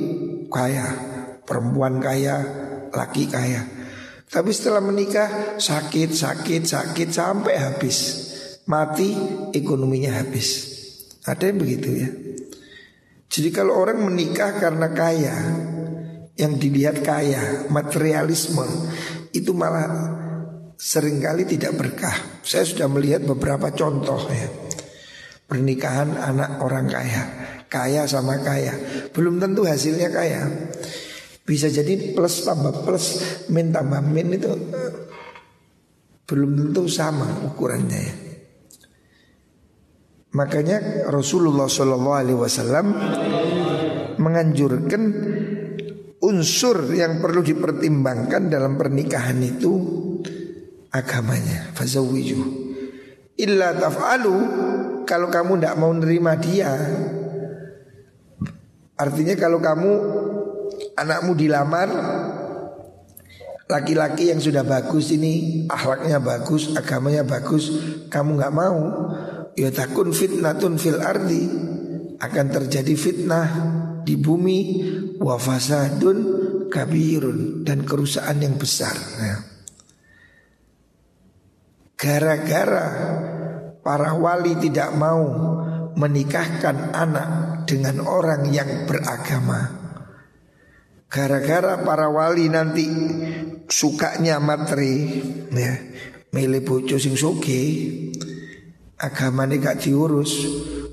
kaya 0.51 1.11
Perempuan 1.51 1.97
kaya, 1.97 2.37
laki 2.91 3.27
kaya 3.27 3.63
Tapi 4.31 4.51
setelah 4.55 4.79
menikah 4.79 5.59
sakit, 5.59 6.15
sakit, 6.15 6.61
sakit 6.63 7.09
sampai 7.11 7.53
habis 7.59 7.97
Mati 8.67 9.11
ekonominya 9.51 10.21
habis 10.21 10.71
Ada 11.27 11.51
yang 11.51 11.59
begitu 11.59 11.89
ya 11.91 12.09
Jadi 13.31 13.49
kalau 13.51 13.79
orang 13.79 14.03
menikah 14.03 14.59
karena 14.59 14.91
kaya 14.91 15.35
yang 16.39 16.57
dilihat 16.57 17.05
kaya, 17.05 17.69
materialisme 17.69 18.65
itu 19.29 19.53
malah 19.53 19.87
sering 20.73 21.21
kali 21.21 21.45
tidak 21.45 21.77
berkah. 21.77 22.41
Saya 22.41 22.65
sudah 22.65 22.89
melihat 22.89 23.21
beberapa 23.21 23.69
contoh 23.69 24.25
ya. 24.31 24.49
pernikahan 25.45 26.15
anak 26.15 26.63
orang 26.63 26.87
kaya, 26.87 27.23
kaya 27.67 28.07
sama 28.07 28.39
kaya. 28.39 28.71
Belum 29.11 29.35
tentu 29.35 29.67
hasilnya 29.67 30.07
kaya. 30.07 30.47
Bisa 31.41 31.67
jadi 31.67 32.13
plus 32.13 32.45
tambah 32.45 32.85
plus, 32.85 33.05
min 33.49 33.73
tambah 33.73 33.99
min 34.05 34.27
itu 34.37 34.51
eh, 34.53 34.93
belum 36.29 36.51
tentu 36.55 36.85
sama 36.87 37.27
ukurannya 37.49 37.99
ya. 37.99 38.15
Makanya 40.31 41.11
Rasulullah 41.11 41.67
Shallallahu 41.67 42.15
Alaihi 42.15 42.39
Wasallam 42.39 42.85
menganjurkan 44.15 45.03
unsur 46.23 46.87
yang 46.95 47.19
perlu 47.19 47.43
dipertimbangkan 47.43 48.47
dalam 48.47 48.79
pernikahan 48.79 49.43
itu 49.43 49.73
agamanya. 50.87 51.75
Fazawiju. 51.75 52.39
Illa 53.43 53.75
taf'alu 53.75 54.35
kalau 55.03 55.27
kamu 55.27 55.59
tidak 55.59 55.75
mau 55.75 55.91
nerima 55.91 56.39
dia. 56.39 56.71
Artinya 58.95 59.35
kalau 59.35 59.59
kamu 59.59 59.91
anakmu 60.97 61.35
dilamar 61.37 61.89
laki-laki 63.71 64.35
yang 64.35 64.43
sudah 64.43 64.67
bagus 64.67 65.15
ini 65.15 65.63
akhlaknya 65.71 66.19
bagus, 66.19 66.75
agamanya 66.75 67.23
bagus, 67.23 67.71
kamu 68.11 68.35
nggak 68.35 68.53
mau, 68.53 68.79
ya 69.55 69.71
takun 69.71 70.11
fitnatun 70.11 70.75
fil 70.75 70.99
ardi 70.99 71.47
akan 72.19 72.45
terjadi 72.51 72.93
fitnah 72.99 73.47
di 74.03 74.19
bumi 74.19 74.59
wafasadun 75.17 76.17
kabirun 76.67 77.63
dan 77.63 77.87
kerusakan 77.87 78.37
yang 78.43 78.55
besar. 78.59 78.93
Ya. 79.17 79.37
Gara-gara 81.95 82.87
para 83.79 84.11
wali 84.17 84.57
tidak 84.59 84.91
mau 84.97 85.21
menikahkan 85.95 86.91
anak 86.91 87.29
dengan 87.69 88.03
orang 88.03 88.49
yang 88.49 88.89
beragama. 88.89 89.80
Gara-gara 91.11 91.83
para 91.83 92.07
wali 92.07 92.47
nanti 92.47 92.87
sukanya 93.67 94.39
materi 94.39 95.19
ya, 95.51 95.75
milih 96.31 96.63
bojo 96.63 96.95
sing 96.95 97.19
soge, 97.19 97.59
agamane 98.95 99.59
gak 99.59 99.83
diurus, 99.83 100.31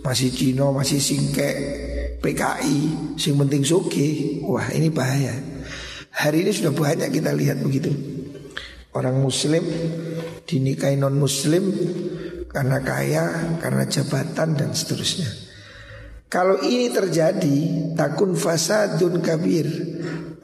masih 0.03 0.35
Cino, 0.35 0.75
masih 0.75 0.99
singke, 0.99 1.51
PKI, 2.19 2.79
sing 3.15 3.39
penting 3.39 3.63
soge. 3.63 4.43
Wah, 4.43 4.67
ini 4.75 4.91
bahaya. 4.91 5.39
Hari 6.11 6.43
ini 6.43 6.51
sudah 6.51 6.75
banyak 6.75 7.15
kita 7.15 7.31
lihat 7.31 7.63
begitu. 7.63 7.95
Orang 8.99 9.23
muslim 9.23 9.63
dinikahi 10.51 10.99
non 10.99 11.15
muslim 11.15 11.71
karena 12.51 12.83
kaya, 12.83 13.55
karena 13.63 13.87
jabatan 13.87 14.59
dan 14.59 14.75
seterusnya. 14.75 15.48
Kalau 16.29 16.61
ini 16.61 16.93
terjadi, 16.93 17.57
takun 17.97 18.37
fasadun 18.37 19.25
kabir 19.25 19.65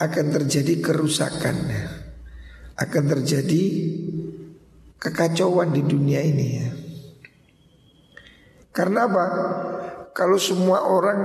akan 0.01 0.27
terjadi 0.33 0.81
kerusakan, 0.81 1.57
akan 2.81 3.05
terjadi 3.05 3.63
kekacauan 4.97 5.77
di 5.77 5.85
dunia 5.85 6.25
ini 6.25 6.47
ya. 6.57 6.69
Karena 8.73 9.05
apa? 9.05 9.27
Kalau 10.17 10.41
semua 10.41 10.89
orang 10.89 11.21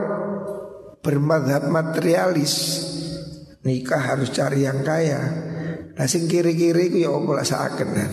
bermadhab 1.00 1.72
materialis, 1.72 2.84
nikah 3.64 4.12
harus 4.12 4.28
cari 4.36 4.68
yang 4.68 4.84
kaya. 4.84 5.24
Nah 5.96 6.08
sing 6.08 6.28
kiri-kiri 6.28 6.92
itu 6.92 7.08
ya 7.08 7.16
Allah 7.16 7.48
seakan 7.48 7.90
kan. 7.96 8.12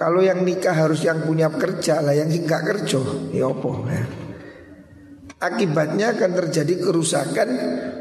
Kalau 0.00 0.24
yang 0.24 0.48
nikah 0.48 0.72
harus 0.72 1.04
yang 1.04 1.28
punya 1.28 1.52
kerja 1.52 2.00
lah, 2.00 2.16
yang 2.16 2.32
nggak 2.32 2.62
kerja, 2.64 3.00
ya 3.36 3.52
apa? 3.52 3.72
Ya. 3.92 4.04
Akibatnya 5.44 6.16
akan 6.16 6.30
terjadi 6.40 6.80
kerusakan 6.80 7.48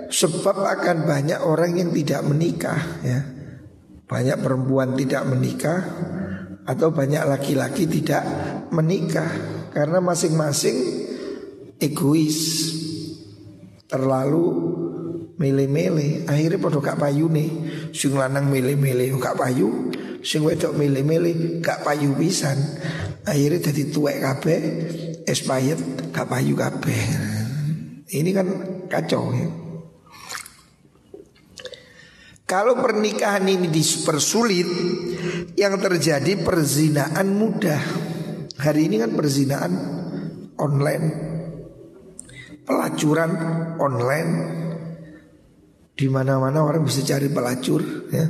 sebab 0.08 0.64
akan 0.64 1.04
banyak 1.04 1.44
orang 1.44 1.76
yang 1.76 1.92
tidak 1.92 2.24
menikah, 2.24 2.80
ya. 3.04 3.20
Banyak 4.08 4.38
perempuan 4.40 4.96
tidak 4.96 5.28
menikah 5.28 5.80
atau 6.64 6.88
banyak 6.96 7.20
laki-laki 7.28 7.84
tidak 7.84 8.24
menikah 8.72 9.28
karena 9.76 10.00
masing-masing 10.00 10.78
egois 11.84 12.40
terlalu 13.92 14.59
mele-mele 15.40 16.28
akhirnya 16.28 16.60
pada 16.60 16.78
gak 16.84 17.00
payu 17.00 17.32
nih 17.32 17.50
sing 17.96 18.12
lanang 18.12 18.52
mele-mele 18.52 19.08
gak 19.16 19.40
payu 19.40 19.90
sing 20.20 20.44
wedok 20.44 20.76
milih-milih 20.76 21.64
gak 21.64 21.84
payu 21.84 22.16
pisan. 22.16 22.58
Akhirnya 23.24 23.72
jadi 23.72 23.84
tuwek 23.94 24.18
kabeh, 24.20 24.62
expired 25.28 26.12
gak 26.12 26.28
payu 26.28 26.56
kabeh. 26.56 27.02
Ini 28.10 28.30
kan 28.34 28.48
kacau 28.90 29.32
ya. 29.38 29.50
Kalau 32.50 32.82
pernikahan 32.82 33.46
ini 33.46 33.70
dipersulit 33.70 34.66
Yang 35.54 35.86
terjadi 35.86 36.34
perzinaan 36.42 37.30
mudah 37.30 37.78
Hari 38.58 38.90
ini 38.90 38.98
kan 38.98 39.14
perzinaan 39.14 39.74
online 40.58 41.06
Pelacuran 42.66 43.32
online 43.78 44.32
di 46.00 46.08
mana 46.08 46.40
mana 46.40 46.64
orang 46.64 46.88
bisa 46.88 47.04
cari 47.04 47.28
pelacur 47.28 48.08
ya. 48.08 48.24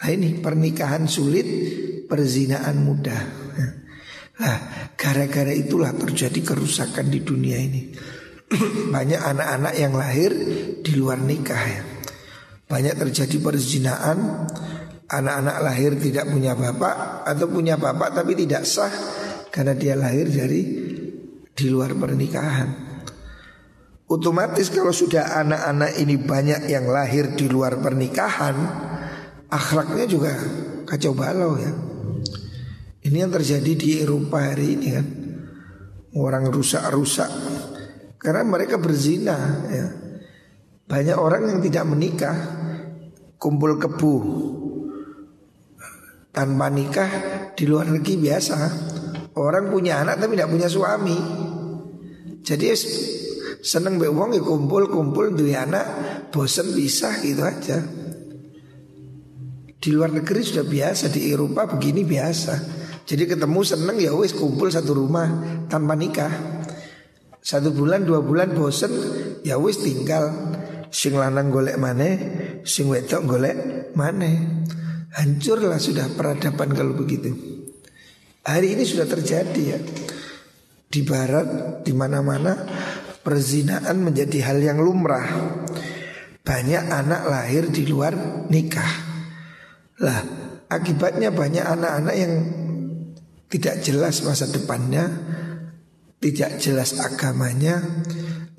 Nah 0.00 0.08
ini 0.08 0.40
pernikahan 0.40 1.04
sulit, 1.04 1.44
perzinaan 2.08 2.80
mudah. 2.80 3.40
Nah, 4.40 4.56
gara-gara 4.96 5.52
itulah 5.52 5.92
terjadi 5.92 6.40
kerusakan 6.40 7.12
di 7.12 7.20
dunia 7.20 7.60
ini. 7.60 7.92
Banyak 8.96 9.20
anak-anak 9.20 9.74
yang 9.76 9.92
lahir 9.92 10.32
di 10.80 10.92
luar 10.96 11.20
nikah 11.20 11.60
ya. 11.60 11.82
Banyak 12.64 12.96
terjadi 12.96 13.36
perzinaan, 13.44 14.48
anak-anak 15.12 15.56
lahir 15.60 15.92
tidak 16.00 16.24
punya 16.32 16.56
bapak 16.56 17.28
atau 17.28 17.46
punya 17.52 17.76
bapak 17.76 18.16
tapi 18.16 18.32
tidak 18.32 18.64
sah 18.64 18.94
karena 19.52 19.76
dia 19.76 19.92
lahir 19.98 20.32
dari 20.32 20.62
di 21.52 21.66
luar 21.68 21.92
pernikahan. 21.92 22.89
Otomatis 24.10 24.74
kalau 24.74 24.90
sudah 24.90 25.38
anak-anak 25.38 25.94
ini 26.02 26.18
banyak 26.18 26.66
yang 26.66 26.90
lahir 26.90 27.30
di 27.38 27.46
luar 27.46 27.78
pernikahan, 27.78 28.58
akhlaknya 29.46 30.04
juga 30.10 30.34
kacau 30.82 31.14
balau 31.14 31.54
ya. 31.54 31.70
Ini 33.06 33.16
yang 33.22 33.30
terjadi 33.30 33.72
di 33.78 33.88
Eropa 34.02 34.50
hari 34.50 34.74
ini 34.74 34.88
kan. 34.90 35.06
Orang 36.18 36.50
rusak-rusak 36.50 37.30
karena 38.18 38.42
mereka 38.42 38.82
berzina 38.82 39.38
ya. 39.70 39.86
Banyak 40.90 41.14
orang 41.14 41.46
yang 41.46 41.60
tidak 41.62 41.86
menikah 41.86 42.34
kumpul 43.38 43.78
kebu 43.78 44.14
tanpa 46.34 46.66
nikah 46.66 47.10
di 47.54 47.62
luar 47.62 47.86
negeri 47.94 48.26
biasa. 48.26 48.58
Orang 49.38 49.70
punya 49.70 50.02
anak 50.02 50.18
tapi 50.18 50.34
tidak 50.34 50.50
punya 50.50 50.66
suami. 50.66 51.18
Jadi 52.42 52.66
seneng 53.60 54.00
be 54.00 54.08
wong 54.08 54.36
ya 54.36 54.42
kumpul-kumpul 54.42 55.36
dua 55.36 55.64
anak, 55.68 55.86
bosen 56.32 56.72
bisa 56.72 57.12
gitu 57.20 57.44
aja. 57.44 57.78
Di 59.80 59.88
luar 59.96 60.12
negeri 60.12 60.44
sudah 60.44 60.64
biasa, 60.68 61.08
di 61.08 61.32
Eropa 61.32 61.64
begini 61.64 62.04
biasa. 62.04 62.54
Jadi 63.08 63.24
ketemu 63.24 63.60
seneng 63.64 63.96
ya 63.96 64.12
wis 64.12 64.36
kumpul 64.36 64.68
satu 64.68 64.92
rumah 64.92 65.26
tanpa 65.72 65.96
nikah. 65.96 66.30
Satu 67.40 67.72
bulan 67.72 68.04
dua 68.04 68.20
bulan 68.20 68.52
bosen 68.52 68.92
ya 69.40 69.56
wis 69.56 69.80
tinggal 69.80 70.28
sing 70.92 71.16
lanang 71.16 71.48
golek 71.48 71.80
mana, 71.80 72.12
sing 72.60 72.92
wedok 72.92 73.24
golek 73.24 73.56
mana. 73.96 74.30
Hancurlah 75.10 75.80
sudah 75.80 76.12
peradaban 76.12 76.70
kalau 76.76 76.94
begitu. 76.94 77.32
Hari 78.46 78.76
ini 78.78 78.84
sudah 78.84 79.08
terjadi 79.08 79.62
ya. 79.64 79.78
Di 80.90 81.06
barat, 81.06 81.80
di 81.86 81.94
mana-mana 81.94 82.66
perzinaan 83.20 84.00
menjadi 84.00 84.38
hal 84.50 84.58
yang 84.60 84.78
lumrah. 84.80 85.28
Banyak 86.40 86.84
anak 86.88 87.22
lahir 87.28 87.68
di 87.68 87.84
luar 87.86 88.46
nikah. 88.48 88.92
Lah 90.00 90.20
akibatnya 90.70 91.28
banyak 91.28 91.62
anak-anak 91.62 92.14
yang 92.16 92.32
tidak 93.50 93.82
jelas 93.82 94.22
masa 94.22 94.46
depannya, 94.48 95.10
tidak 96.22 96.62
jelas 96.62 96.96
agamanya. 96.96 97.82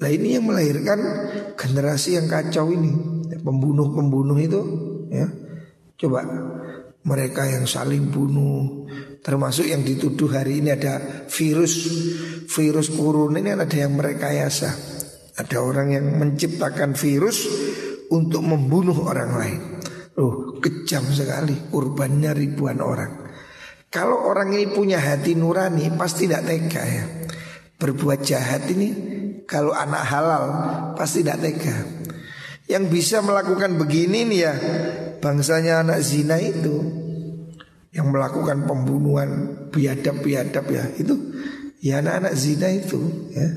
Lah 0.02 0.10
ini 0.10 0.38
yang 0.38 0.46
melahirkan 0.50 1.00
generasi 1.56 2.18
yang 2.18 2.28
kacau 2.28 2.74
ini, 2.74 2.92
pembunuh-pembunuh 3.42 4.38
itu, 4.42 4.62
ya. 5.14 5.30
Coba 5.96 6.26
mereka 7.02 7.50
yang 7.50 7.66
saling 7.66 8.14
bunuh, 8.14 8.86
termasuk 9.26 9.66
yang 9.66 9.82
dituduh 9.82 10.30
hari 10.30 10.62
ini 10.62 10.70
ada 10.78 11.26
virus, 11.26 11.74
virus 12.46 12.94
corona 12.94 13.42
ini 13.42 13.58
ada 13.58 13.66
yang 13.74 13.98
merekayasa. 13.98 15.00
Ada 15.32 15.58
orang 15.58 15.98
yang 15.98 16.06
menciptakan 16.22 16.94
virus 16.94 17.50
untuk 18.14 18.46
membunuh 18.46 18.94
orang 19.08 19.32
lain. 19.34 19.62
Oh, 20.20 20.60
kejam 20.62 21.08
sekali, 21.10 21.72
kurbannya 21.72 22.36
ribuan 22.36 22.84
orang. 22.84 23.32
Kalau 23.90 24.28
orang 24.28 24.54
ini 24.54 24.70
punya 24.70 25.02
hati 25.02 25.34
nurani 25.34 25.90
pasti 25.98 26.30
tidak 26.30 26.46
tega 26.48 26.84
ya. 26.86 27.06
Berbuat 27.82 28.20
jahat 28.22 28.70
ini 28.70 28.90
kalau 29.50 29.74
anak 29.74 30.04
halal 30.06 30.44
pasti 30.94 31.26
tidak 31.26 31.42
tega. 31.42 31.76
Yang 32.70 32.84
bisa 32.88 33.18
melakukan 33.20 33.76
begini 33.76 34.24
nih 34.30 34.40
ya 34.40 34.54
bangsanya 35.22 35.86
anak 35.86 36.02
zina 36.02 36.42
itu 36.42 36.82
yang 37.94 38.10
melakukan 38.10 38.66
pembunuhan 38.66 39.30
biadab-biadab 39.70 40.66
ya 40.68 40.84
itu 40.98 41.16
ya 41.80 42.02
anak-anak 42.02 42.34
zina 42.34 42.68
itu 42.74 43.00
ya 43.32 43.48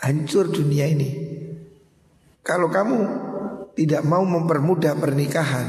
hancur 0.00 0.48
dunia 0.48 0.88
ini. 0.88 1.10
Kalau 2.40 2.72
kamu 2.72 2.98
tidak 3.76 4.02
mau 4.02 4.24
mempermudah 4.24 4.96
pernikahan 4.96 5.68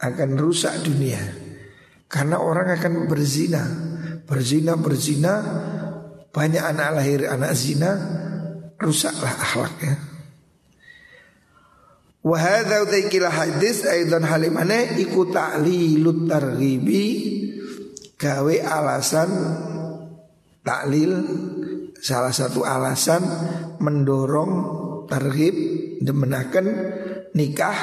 akan 0.00 0.30
rusak 0.38 0.80
dunia. 0.86 1.20
Karena 2.10 2.42
orang 2.42 2.74
akan 2.74 3.06
berzina, 3.06 3.62
berzina, 4.26 4.74
berzina, 4.74 5.34
banyak 6.34 6.62
anak 6.62 6.88
lahir 6.98 7.26
anak 7.30 7.54
zina, 7.54 7.90
rusaklah 8.82 9.30
akhlaknya. 9.30 10.09
Wahada 12.20 12.84
utaikila 12.84 13.32
hadis 13.32 13.88
aidan 13.88 14.28
halimane 14.28 15.00
iku 15.00 15.32
ta'lilut 15.32 16.28
targhibi 16.28 17.06
gawe 18.20 18.56
alasan 18.60 19.30
taklil 20.60 21.16
salah 21.96 22.28
satu 22.28 22.60
alasan 22.60 23.24
mendorong 23.80 24.52
targhib 25.08 25.56
demenaken 26.04 26.66
nikah 27.32 27.78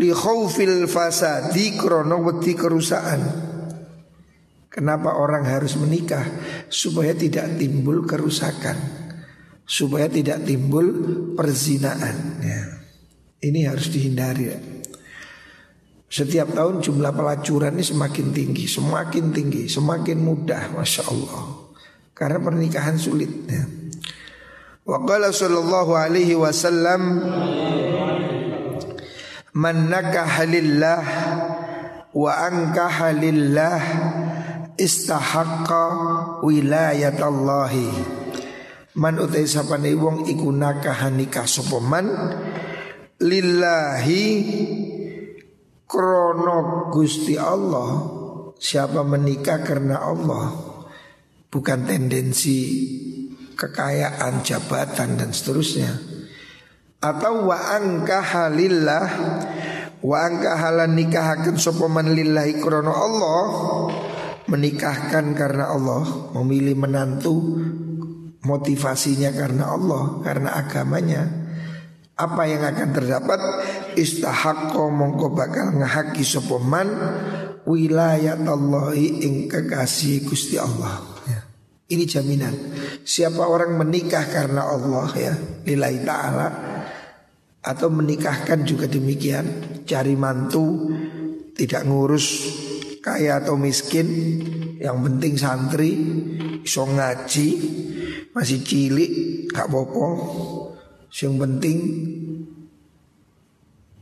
li 0.00 0.08
khaufil 0.08 0.88
fasadi 0.88 1.76
krono 1.76 2.24
wedi 2.24 2.56
kerusakan. 2.56 3.20
Kenapa 4.72 5.20
orang 5.20 5.44
harus 5.44 5.76
menikah? 5.76 6.24
Supaya 6.72 7.12
tidak 7.12 7.60
timbul 7.60 8.08
kerusakan. 8.08 8.78
Supaya 9.68 10.08
tidak 10.08 10.48
timbul 10.48 10.86
perzinaan 11.36 12.16
ya. 12.40 12.79
Ini 13.40 13.72
harus 13.72 13.88
dihindari 13.88 14.44
ya. 14.52 14.58
Setiap 16.10 16.52
tahun 16.52 16.82
jumlah 16.82 17.14
pelacuran 17.14 17.78
ini 17.78 17.86
semakin 17.86 18.34
tinggi, 18.34 18.66
semakin 18.66 19.30
tinggi, 19.30 19.70
semakin 19.70 20.18
mudah, 20.18 20.74
masya 20.74 21.06
Allah. 21.06 21.70
Karena 22.12 22.42
pernikahan 22.42 22.98
sulit. 22.98 23.30
Ya. 23.46 23.64
Wa 24.84 25.06
qala 25.06 25.30
sallallahu 25.30 25.94
alaihi 25.94 26.34
wasallam 26.34 27.22
Man 29.50 29.90
nakaha 29.90 30.46
lillah 30.46 31.02
wa 32.14 32.30
ankaha 32.38 33.10
lillah 33.10 33.82
istahaqqa 34.78 35.82
wilayatallahi. 36.46 37.90
Man 38.94 39.18
utai 39.18 39.50
sapane 39.50 39.90
wong 39.98 40.30
iku 40.30 40.54
nakaha 40.54 41.10
nikah 41.10 41.50
sapa 41.50 41.82
man 41.82 42.06
lillahi 43.20 44.26
krono 45.84 46.88
Gusti 46.88 47.36
Allah. 47.36 48.18
Siapa 48.60 49.00
menikah 49.00 49.64
karena 49.64 50.04
Allah 50.04 50.52
bukan 51.48 51.88
tendensi 51.88 52.58
kekayaan, 53.56 54.44
jabatan 54.44 55.16
dan 55.16 55.32
seterusnya 55.32 56.20
atau 57.00 57.48
wa 57.48 57.56
angka 57.56 58.20
halillah 58.20 59.08
wa 60.04 60.16
angka 60.20 60.52
halan 60.52 60.92
nikahaken 61.00 61.56
sapa 61.56 61.88
man 61.88 62.12
lillahi 62.12 62.60
krana 62.60 62.92
Allah 62.92 63.44
menikahkan 64.44 65.32
karena 65.32 65.72
Allah 65.72 66.04
memilih 66.36 66.76
menantu 66.76 67.56
motivasinya 68.44 69.32
karena 69.32 69.72
Allah 69.72 70.20
karena 70.20 70.60
agamanya 70.60 71.22
apa 72.20 72.42
yang 72.44 72.62
akan 72.68 72.88
terdapat? 72.92 73.40
Istahaqqa 73.96 74.84
mongko 74.92 75.32
bakal 75.32 75.80
ngahaki 75.80 76.20
sapa 76.20 76.60
man? 76.60 76.88
Wilayat 77.64 78.44
Allahi 78.44 79.24
ing 79.24 79.34
kekasih 79.48 80.28
Gusti 80.28 80.60
Allah. 80.60 81.00
Ya. 81.24 81.40
Ini 81.96 82.04
jaminan. 82.04 82.54
Siapa 83.00 83.48
orang 83.48 83.80
menikah 83.80 84.24
karena 84.28 84.68
Allah 84.68 85.08
ya 85.16 85.34
Lillahi 85.64 85.98
ta'ala 86.04 86.48
atau 87.60 87.92
menikahkan 87.92 88.64
juga 88.64 88.88
demikian 88.88 89.44
Cari 89.84 90.16
mantu 90.16 90.88
Tidak 91.52 91.84
ngurus 91.84 92.26
kaya 93.04 93.44
atau 93.44 93.60
miskin 93.60 94.08
Yang 94.80 94.98
penting 95.04 95.34
santri 95.36 95.92
Iso 96.64 96.88
ngaji 96.88 97.48
Masih 98.32 98.64
cilik 98.64 99.12
Gak 99.52 99.68
popo 99.68 100.08
Yang 101.10 101.34
penting 101.42 101.78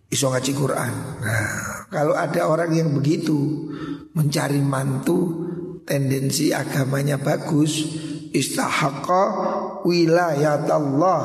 Iso 0.09 0.29
ngaji 0.29 0.53
Quran 0.57 0.93
Nah 1.25 1.49
kalau 1.89 2.13
ada 2.17 2.49
orang 2.49 2.73
yang 2.77 2.93
begitu 2.93 3.69
Mencari 4.13 4.61
mantu 4.61 5.49
Tendensi 5.89 6.53
agamanya 6.53 7.17
bagus 7.17 7.85
Istahaqqa 8.29 9.25
wilayat 9.89 10.69
Allah 10.69 11.23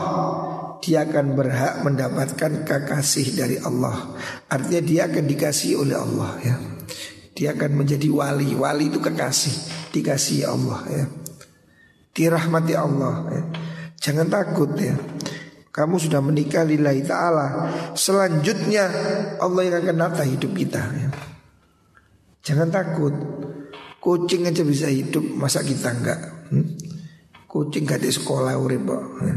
dia 0.84 1.08
akan 1.08 1.40
berhak 1.40 1.80
mendapatkan 1.88 2.68
kekasih 2.68 3.40
dari 3.40 3.56
Allah. 3.56 4.20
Artinya 4.52 4.84
dia 4.84 5.02
akan 5.08 5.24
dikasih 5.32 5.80
oleh 5.80 5.96
Allah 5.96 6.32
ya. 6.44 6.56
Dia 7.32 7.56
akan 7.56 7.72
menjadi 7.80 8.12
wali. 8.12 8.52
Wali 8.52 8.92
itu 8.92 9.00
kekasih, 9.00 9.56
dikasih 9.96 10.44
Allah 10.44 10.84
ya. 10.92 11.06
Dirahmati 12.12 12.76
Allah 12.76 13.16
ya. 13.32 13.44
Jangan 13.96 14.28
takut 14.28 14.76
ya. 14.76 15.00
Kamu 15.74 15.98
sudah 15.98 16.22
menikah 16.22 16.62
lillahi 16.62 17.02
ta'ala 17.02 17.48
Selanjutnya 17.98 18.86
Allah 19.42 19.62
yang 19.66 19.82
akan 19.82 19.98
nata 19.98 20.22
hidup 20.22 20.54
kita. 20.54 20.86
Jangan 22.46 22.70
takut 22.70 23.14
Kucing 23.98 24.46
aja 24.46 24.62
bisa 24.62 24.86
hidup 24.86 25.26
Masa 25.34 25.66
kita 25.66 25.90
enggak 25.90 26.22
hmm? 26.54 26.66
Kucing 27.50 27.90
gak 27.90 28.06
di 28.06 28.10
sekolah 28.10 28.54
urip 28.58 28.86
ya. 29.22 29.36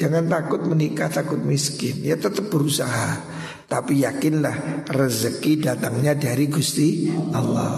Jangan 0.00 0.32
takut 0.32 0.64
menikah, 0.64 1.12
takut 1.12 1.36
miskin. 1.36 2.00
Ya 2.00 2.16
tetap 2.16 2.48
berusaha. 2.48 3.20
Tapi 3.68 4.00
yakinlah 4.00 4.88
rezeki 4.88 5.60
datangnya 5.60 6.16
dari 6.16 6.48
Gusti 6.48 7.12
Allah. 7.36 7.72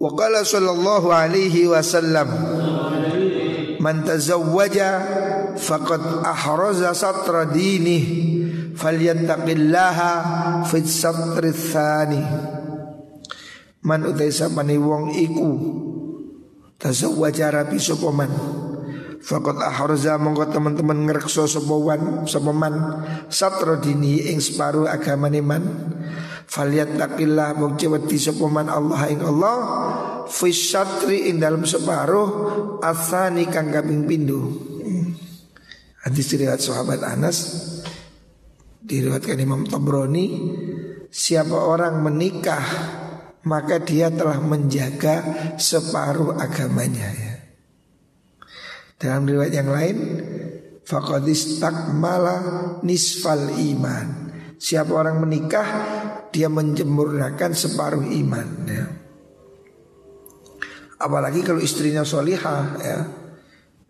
Wa 0.00 0.10
qala 0.16 0.48
sallallahu 0.48 1.08
alaihi 1.12 1.68
wasallam 1.68 2.28
Man 3.80 4.02
tazawwaja 4.08 4.88
faqad 5.56 6.22
ahraza 6.22 6.92
satra 6.92 7.48
dinih 7.48 8.04
falyattaqillaha 8.76 10.10
fit 10.68 10.86
satri 10.86 11.50
tsani 11.52 12.22
Man 13.86 14.02
utai 14.02 14.34
sapane 14.34 14.74
wong 14.82 15.14
iku 15.14 15.50
tazawwaja 16.74 17.54
rapi 17.54 17.78
sapa 17.78 18.10
man. 18.10 18.32
Fakot 19.26 19.58
ahroza 19.58 20.14
mongko 20.22 20.54
teman-teman 20.54 21.02
ngerekso 21.02 21.50
sepawan 21.50 22.30
sepaman 22.30 22.74
satro 23.26 23.74
dini 23.82 24.22
ing 24.30 24.38
separuh 24.38 24.86
agama 24.86 25.26
niman 25.26 25.66
Faliat 26.46 26.94
takillah 26.94 27.58
mong 27.58 27.74
ceweti 27.74 28.22
sepaman 28.22 28.70
Allah 28.70 29.02
ing 29.10 29.18
Allah 29.26 29.56
Fisyatri 30.30 31.26
ing 31.26 31.42
dalam 31.42 31.66
separuh 31.66 32.78
Asani 32.86 33.50
kang 33.50 33.74
kaping 33.74 34.06
pindu 34.06 34.75
Hadis 36.06 36.30
diriwayat 36.30 36.62
sahabat 36.62 37.02
Anas 37.02 37.38
Diriwayatkan 38.78 39.42
Imam 39.42 39.66
Tabrani 39.66 40.54
Siapa 41.10 41.58
orang 41.66 41.98
menikah 41.98 42.62
Maka 43.42 43.82
dia 43.82 44.14
telah 44.14 44.38
menjaga 44.38 45.22
separuh 45.58 46.38
agamanya 46.38 47.10
ya. 47.10 47.34
Dalam 49.02 49.26
riwayat 49.26 49.54
yang 49.54 49.70
lain 49.70 49.96
Fakadis 50.86 51.58
takmala 51.58 52.38
nisfal 52.86 53.50
iman. 53.50 54.30
Siapa 54.62 54.94
orang 54.94 55.18
menikah 55.18 55.68
Dia 56.30 56.46
menjemurnakan 56.46 57.50
separuh 57.50 58.06
iman 58.06 58.48
ya. 58.70 58.86
Apalagi 61.02 61.42
kalau 61.42 61.58
istrinya 61.58 62.06
solihah 62.06 62.62
ya 62.78 63.25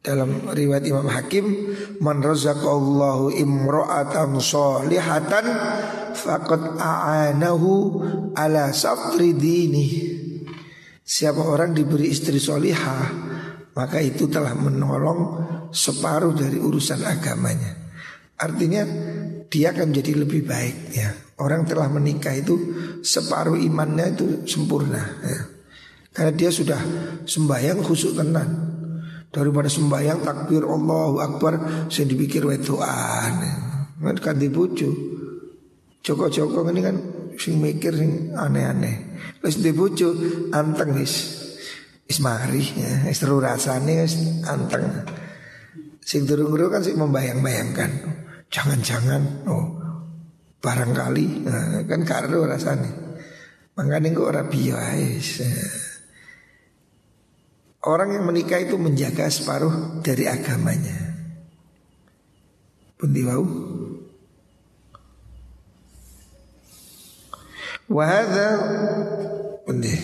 dalam 0.07 0.55
riwayat 0.55 0.87
Imam 0.87 1.11
Hakim 1.11 1.75
man 1.99 2.23
razaqallahu 2.23 3.35
imra'atan 3.35 4.39
solihatan 4.39 5.47
faqad 6.15 6.79
a'anahu 6.79 7.71
ala 8.39 8.71
satri 8.71 9.35
dini 9.35 9.87
siapa 11.03 11.43
orang 11.43 11.75
diberi 11.75 12.07
istri 12.07 12.39
solihah 12.39 13.35
maka 13.77 14.01
itu 14.01 14.31
telah 14.31 14.57
menolong 14.57 15.21
separuh 15.69 16.33
dari 16.33 16.57
urusan 16.57 17.05
agamanya. 17.05 17.77
Artinya 18.41 18.83
dia 19.53 19.77
akan 19.77 19.93
jadi 19.93 20.25
lebih 20.25 20.49
baik 20.49 20.77
ya. 20.97 21.13
Orang 21.37 21.69
telah 21.69 21.93
menikah 21.93 22.33
itu 22.33 22.57
separuh 23.05 23.61
imannya 23.61 24.17
itu 24.17 24.27
sempurna 24.49 25.05
ya. 25.21 25.41
Karena 26.17 26.33
dia 26.33 26.49
sudah 26.49 26.81
sembahyang 27.29 27.85
khusyuk 27.85 28.17
tenan. 28.17 28.66
Daripada 29.31 29.69
sembahyang 29.69 30.25
takbir 30.25 30.65
Allahu 30.65 31.21
Akbar 31.21 31.55
saya 31.93 32.07
dipikir 32.09 32.47
wedoan. 32.47 33.35
Kan 34.01 34.17
kan 34.23 34.37
dibucu. 34.41 34.89
Joko-joko 36.01 36.63
ini 36.71 36.81
kan 36.81 36.97
sing 37.37 37.59
mikir 37.61 37.93
sing 37.93 38.33
aneh-aneh. 38.33 39.19
Wis 39.43 39.61
dibucu 39.61 40.15
anteng 40.55 40.97
wis. 40.97 41.45
Wis 42.07 42.23
mari 42.23 42.63
ya, 42.63 43.11
wis 43.11 43.21
rasane 43.27 44.07
wis 44.07 44.15
anteng. 44.47 44.87
Sing 46.07 46.23
durung 46.23 46.55
kan 46.71 46.81
sing 46.87 46.95
membayang-bayangkan. 46.95 47.91
Jangan-jangan 48.47 49.43
oh 49.51 49.67
barangkali 50.63 51.27
nah, 51.47 51.83
kan 51.87 52.03
karo 52.07 52.47
rasane. 52.47 52.91
Makanya 53.77 54.15
kok 54.17 54.29
ora 54.33 54.43
biasa. 54.47 55.51
Orang 57.87 58.19
yang 58.19 58.27
menikah 58.27 58.59
itu 58.59 58.75
menjaga 58.75 59.31
separuh 59.31 60.03
dari 60.03 60.27
agamanya. 60.27 61.07
Pundi 62.99 63.23
wau? 63.23 63.47
Wahada 67.87 68.49
pundi. 69.63 69.95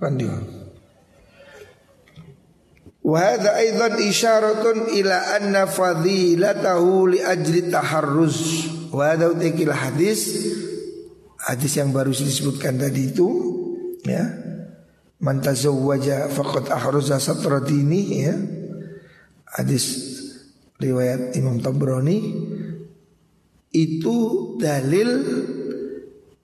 Pundi 0.00 0.24
wau? 0.24 0.44
Wahada 3.04 3.60
aidan 3.60 4.00
isyaratun 4.00 4.96
ila 4.96 5.36
anna 5.36 5.68
fadilatahu 5.68 7.12
li 7.12 7.20
ajli 7.20 7.68
taharruz. 7.68 8.40
Wahada 8.88 9.28
utikil 9.28 9.76
hadis 9.76 10.40
hadis 11.36 11.76
yang 11.76 11.92
baru 11.92 12.16
disebutkan 12.16 12.80
tadi 12.80 13.12
itu 13.12 13.28
ya. 14.08 14.43
Man 15.24 15.40
tazawwaja 15.40 16.28
faqad 16.28 16.68
ahraza 16.68 17.16
satradini 17.16 18.02
ya. 18.20 18.36
Hadis 19.56 19.84
riwayat 20.76 21.32
Imam 21.40 21.64
Tabrani. 21.64 22.20
Itu 23.72 24.16
dalil 24.60 25.10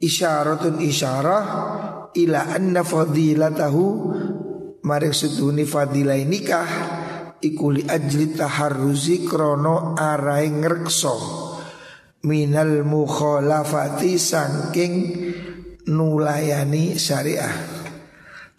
isyaratun 0.00 0.80
isyarah 0.80 1.44
ila 2.16 2.40
anna 2.56 2.80
fadilatahu 2.80 3.84
maring 4.82 5.14
seduni 5.14 5.68
fadilah 5.68 6.16
nikah 6.24 6.70
iku 7.38 7.76
li 7.76 7.84
ajli 7.84 8.32
taharruzi 8.32 9.28
krono 9.28 9.92
arai 9.94 10.48
ngrekso 10.50 11.16
minal 12.24 12.82
mukhalafati 12.82 14.16
saking 14.16 14.94
nulayani 15.86 16.96
syariah 16.96 17.79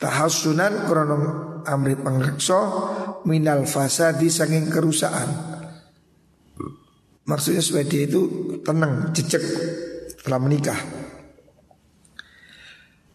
tahassunan 0.01 0.89
krono 0.89 1.17
amri 1.61 1.93
pengrekso 1.93 2.59
minal 3.29 3.69
fasadi 3.69 4.33
saking 4.33 4.73
kerusakan. 4.73 5.29
Maksudnya 7.29 7.61
supaya 7.61 7.85
itu 7.85 8.21
tenang 8.65 9.13
jejak 9.13 9.45
telah 10.25 10.41
menikah. 10.41 10.79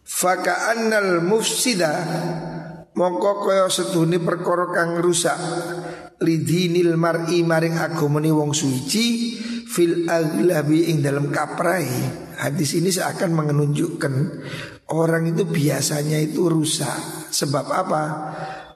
Faka'annal 0.07 1.21
mufsida 1.21 1.93
Mongko 2.97 3.45
kaya 3.45 3.69
sedune 3.69 4.17
perkara 4.17 4.73
kang 4.73 4.97
rusak. 4.97 5.37
Lidinil 6.17 6.97
mar'i 6.97 7.45
maring 7.45 7.77
agamane 7.77 8.33
wong 8.33 8.57
suci 8.57 9.37
fil 9.69 10.09
aglabi 10.09 10.89
ing 10.89 11.05
dalam 11.05 11.29
kaprai. 11.29 11.85
Hadis 12.41 12.73
ini 12.73 12.89
seakan 12.89 13.37
menunjukkan 13.37 14.13
orang 14.91 15.31
itu 15.31 15.43
biasanya 15.43 16.19
itu 16.19 16.47
rusak. 16.47 17.31
Sebab 17.33 17.65
apa? 17.71 18.03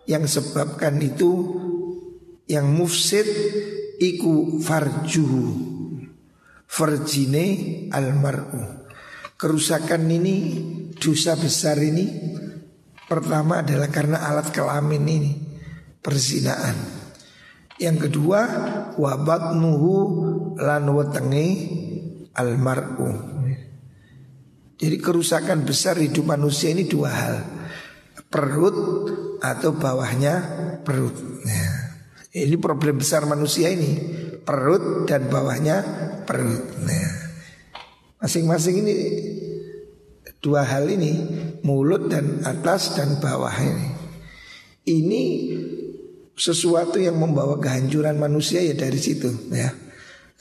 Yang 0.09 0.41
sebabkan 0.41 0.99
itu 0.99 1.31
yang 2.47 2.67
mufsid 2.71 3.27
iku 4.01 4.59
farjuhu. 4.59 5.69
Farjine 6.67 7.45
almar'u. 7.91 8.81
Kerusakan 9.41 10.05
ini 10.05 10.35
dosa 11.01 11.33
besar 11.33 11.81
ini 11.81 12.05
Pertama 13.09 13.65
adalah 13.65 13.89
karena 13.89 14.21
alat 14.29 14.53
kelamin 14.53 15.01
ini 15.09 15.33
Perzinaan 15.97 16.77
Yang 17.81 18.05
kedua 18.05 18.39
Wabat 19.01 19.57
nuhu 19.57 19.97
lan 20.61 20.85
wetenge 20.93 21.47
almar'u 22.37 23.30
Jadi 24.81 24.97
kerusakan 24.97 25.61
besar 25.61 26.01
hidup 26.01 26.25
manusia 26.25 26.73
ini 26.73 26.89
dua 26.89 27.09
hal 27.13 27.35
Perut 28.31 28.77
atau 29.43 29.77
bawahnya 29.77 30.33
perut 30.81 31.13
ya. 31.45 31.69
Ini 32.31 32.57
problem 32.57 32.97
besar 32.97 33.29
manusia 33.29 33.69
ini 33.69 34.01
Perut 34.41 35.05
dan 35.05 35.29
bawahnya 35.29 35.85
perut 36.25 36.65
ya. 36.81 37.09
Masing-masing 38.25 38.81
ini 38.81 38.93
Dua 40.41 40.65
hal 40.65 40.89
ini 40.89 41.21
mulut 41.61 42.09
dan 42.09 42.41
atas 42.41 42.97
dan 42.97 43.21
bawah 43.21 43.53
ini. 43.61 43.93
Ini 44.89 45.23
sesuatu 46.33 46.97
yang 46.97 47.21
membawa 47.21 47.61
kehancuran 47.61 48.17
manusia 48.17 48.57
ya 48.65 48.73
dari 48.73 48.97
situ 48.97 49.29
ya. 49.53 49.69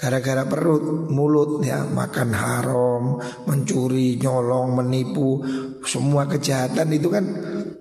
Gara-gara 0.00 0.48
perut, 0.48 1.12
mulut 1.12 1.60
ya, 1.60 1.84
makan 1.84 2.32
haram, 2.32 3.20
mencuri, 3.44 4.16
nyolong, 4.16 4.72
menipu, 4.80 5.44
semua 5.84 6.24
kejahatan 6.24 6.88
itu 6.96 7.12
kan 7.12 7.24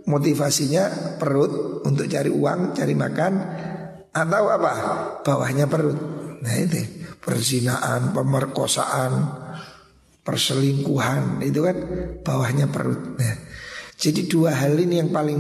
motivasinya 0.04 1.16
perut 1.16 1.80
untuk 1.88 2.12
cari 2.12 2.28
uang, 2.28 2.76
cari 2.76 2.92
makan 2.92 3.34
atau 4.12 4.44
apa? 4.52 4.72
Bawahnya 5.24 5.72
perut. 5.72 5.96
Nah 6.44 6.54
itu 6.60 6.84
perzinaan, 7.24 8.12
pemerkosaan, 8.12 9.12
perselingkuhan 10.24 11.40
itu 11.40 11.64
kan 11.64 11.78
bawahnya 12.20 12.68
perut. 12.68 13.16
Nah, 13.16 13.36
jadi 14.00 14.28
dua 14.28 14.56
hal 14.60 14.76
ini 14.76 15.00
yang 15.00 15.12
paling 15.12 15.40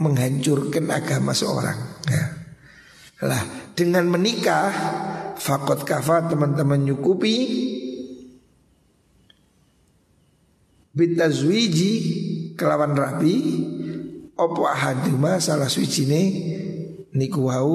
menghancurkan 0.00 0.88
agama 0.88 1.32
seorang. 1.36 1.78
Ya. 2.08 2.24
Lah 3.22 3.42
dengan 3.78 4.10
menikah 4.10 4.68
fakot 5.42 5.82
kafa 5.82 6.30
teman-teman 6.30 6.86
nyukupi 6.86 7.34
bitazwiji 10.94 11.92
kelawan 12.54 12.94
rapi 12.94 13.34
opo 14.38 14.70
ahaduma 14.70 15.42
salah 15.42 15.66
ne 16.06 16.22
niku 17.10 17.50
wau 17.50 17.74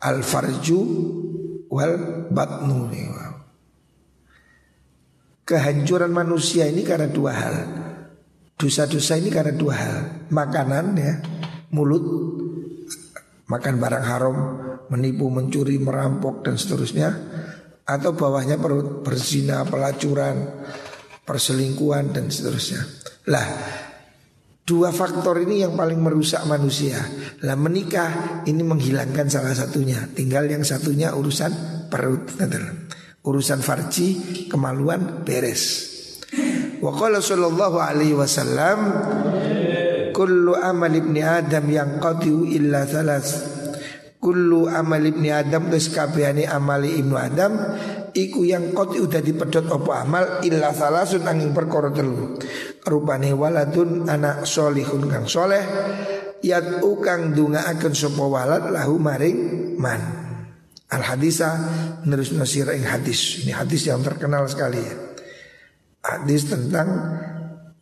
al 0.00 0.18
farju 0.24 0.80
wal 1.68 1.94
batnu 2.32 2.88
Kehancuran 5.42 6.14
manusia 6.14 6.70
ini 6.70 6.86
karena 6.86 7.10
dua 7.10 7.34
hal. 7.34 7.56
Dosa-dosa 8.54 9.18
ini 9.18 9.26
karena 9.26 9.50
dua 9.50 9.74
hal. 9.74 9.96
Makanan 10.30 10.94
ya, 10.94 11.18
mulut, 11.74 12.06
makan 13.50 13.74
barang 13.82 14.06
haram, 14.06 14.36
menipu, 14.92 15.32
mencuri, 15.32 15.80
merampok 15.80 16.44
dan 16.44 16.60
seterusnya. 16.60 17.08
Atau 17.88 18.12
bawahnya 18.12 18.60
perut 18.60 19.00
berzina, 19.00 19.64
pelacuran, 19.64 20.62
perselingkuhan 21.24 22.12
dan 22.12 22.28
seterusnya. 22.28 22.84
Lah, 23.32 23.46
Dua 24.62 24.94
faktor 24.94 25.42
ini 25.42 25.66
yang 25.66 25.74
paling 25.74 25.98
merusak 25.98 26.46
manusia. 26.46 27.02
Lah 27.42 27.58
menikah 27.58 28.46
ini 28.46 28.62
menghilangkan 28.62 29.26
salah 29.26 29.50
satunya. 29.58 30.06
Tinggal 30.14 30.46
yang 30.46 30.62
satunya 30.62 31.10
urusan 31.18 31.50
perut. 31.90 32.30
Urusan 33.26 33.58
farji, 33.58 34.08
kemaluan 34.46 35.26
beres. 35.26 35.92
Wa 36.78 36.94
qala 36.94 37.18
sallallahu 37.18 37.78
alaihi 37.82 38.14
wasallam 38.14 38.78
kullu 40.14 40.54
amal 40.54 40.94
ibni 40.94 41.26
adam 41.26 41.66
yang 41.66 41.98
qadiu 41.98 42.46
illa 42.46 42.86
thalas. 42.86 43.51
Kullu 44.22 44.70
amal 44.70 45.02
ibni 45.02 45.34
adam 45.34 45.66
terus 45.66 45.90
kabehane 45.90 46.46
amali 46.46 46.94
ibnu 46.94 47.18
adam 47.18 47.58
iku 48.14 48.46
yang 48.46 48.70
qati 48.70 49.02
udah 49.02 49.18
dipedot 49.18 49.66
apa 49.66 50.06
amal 50.06 50.24
illa 50.46 50.70
salasun 50.70 51.26
angin 51.26 51.50
perkara 51.50 51.90
telu. 51.90 52.38
Rupane 52.86 53.34
waladun 53.34 54.06
anak 54.06 54.46
solihun 54.46 55.10
kang 55.10 55.26
soleh 55.26 55.66
yat 56.38 56.86
ukang 56.86 57.34
dunga 57.34 57.66
akan 57.66 57.92
sopo 57.98 58.30
walad 58.30 58.70
lahu 58.70 58.94
maring 59.02 59.74
man. 59.82 59.98
Al 60.94 61.02
hadisa 61.02 61.58
nerus 62.06 62.30
nasir 62.30 62.70
ing 62.78 62.86
hadis. 62.86 63.42
Ini 63.42 63.58
hadis 63.58 63.90
yang 63.90 64.06
terkenal 64.06 64.46
sekali 64.46 64.86
ya. 64.86 64.94
Hadis 65.98 66.46
tentang 66.46 67.18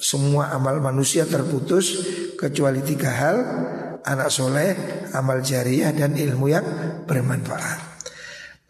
semua 0.00 0.56
amal 0.56 0.80
manusia 0.80 1.28
terputus 1.28 2.00
kecuali 2.40 2.80
tiga 2.80 3.12
hal 3.12 3.36
anak 4.04 4.28
soleh, 4.32 4.70
amal 5.12 5.40
jariah 5.44 5.92
dan 5.92 6.16
ilmu 6.16 6.46
yang 6.48 6.66
bermanfaat. 7.04 7.90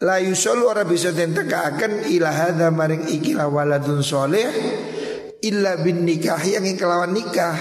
La 0.01 0.17
yusolu 0.17 0.65
ora 0.65 0.81
bisa 0.81 1.13
den 1.13 1.37
akan 1.37 2.09
ila 2.09 2.29
hadza 2.33 2.73
maring 2.73 3.05
iki 3.05 3.37
waladun 3.37 4.01
soleh 4.01 4.49
illa 5.45 5.77
bin 5.77 6.05
nikah 6.05 6.41
yang 6.41 6.65
kelawan 6.73 7.13
nikah. 7.13 7.57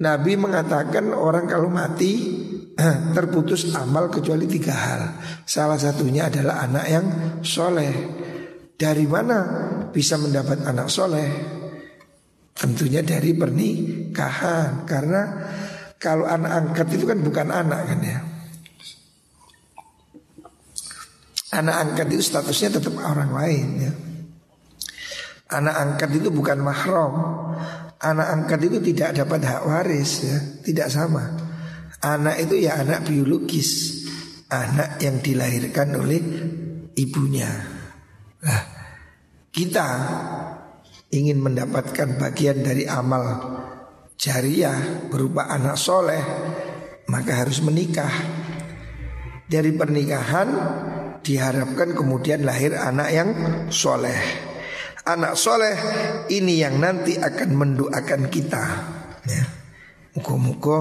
Nabi 0.00 0.32
mengatakan 0.38 1.12
orang 1.12 1.44
kalau 1.44 1.68
mati 1.68 2.12
terputus 3.16 3.74
amal 3.76 4.08
kecuali 4.08 4.48
tiga 4.48 4.72
hal. 4.72 5.02
Salah 5.44 5.76
satunya 5.76 6.30
adalah 6.30 6.64
anak 6.64 6.86
yang 6.88 7.06
soleh. 7.44 7.92
Dari 8.78 9.04
mana 9.04 9.38
bisa 9.92 10.16
mendapat 10.16 10.64
anak 10.64 10.88
soleh? 10.88 11.28
Tentunya 12.56 13.04
dari 13.04 13.36
pernikahan. 13.36 14.88
Karena 14.88 15.22
kalau 16.00 16.24
anak 16.24 16.48
angkat 16.48 16.96
itu 16.96 17.04
kan 17.04 17.20
bukan 17.20 17.52
anak 17.52 17.80
kan 17.84 18.00
ya. 18.00 18.18
Anak 21.60 21.76
angkat 21.76 22.06
itu 22.16 22.24
statusnya 22.24 22.80
tetap 22.80 22.96
orang 22.96 23.36
lain 23.36 23.68
ya. 23.84 23.92
Anak 25.52 25.76
angkat 25.76 26.10
itu 26.16 26.32
bukan 26.32 26.64
mahram. 26.64 27.14
Anak 28.00 28.28
angkat 28.32 28.60
itu 28.64 28.80
tidak 28.80 29.12
dapat 29.12 29.44
hak 29.44 29.62
waris 29.68 30.24
ya, 30.24 30.38
tidak 30.64 30.88
sama. 30.88 31.36
Anak 32.00 32.48
itu 32.48 32.64
ya 32.64 32.80
anak 32.80 33.04
biologis, 33.04 34.00
anak 34.48 34.96
yang 35.04 35.20
dilahirkan 35.20 36.00
oleh 36.00 36.22
ibunya. 36.96 37.50
Nah, 38.40 38.62
kita 39.52 39.86
ingin 41.12 41.44
mendapatkan 41.44 42.16
bagian 42.16 42.64
dari 42.64 42.88
amal 42.88 43.24
jariah 44.20 45.08
berupa 45.08 45.48
anak 45.48 45.80
soleh, 45.80 46.20
maka 47.08 47.40
harus 47.40 47.64
menikah. 47.64 48.12
Dari 49.50 49.74
pernikahan 49.74 50.48
diharapkan 51.24 51.96
kemudian 51.96 52.46
lahir 52.46 52.76
anak 52.76 53.08
yang 53.10 53.30
soleh. 53.72 54.20
Anak 55.08 55.34
soleh 55.34 55.74
ini 56.30 56.60
yang 56.60 56.78
nanti 56.78 57.18
akan 57.18 57.50
mendoakan 57.56 58.30
kita. 58.30 58.64
Ya. 59.26 59.44
Muka-muka 60.10 60.78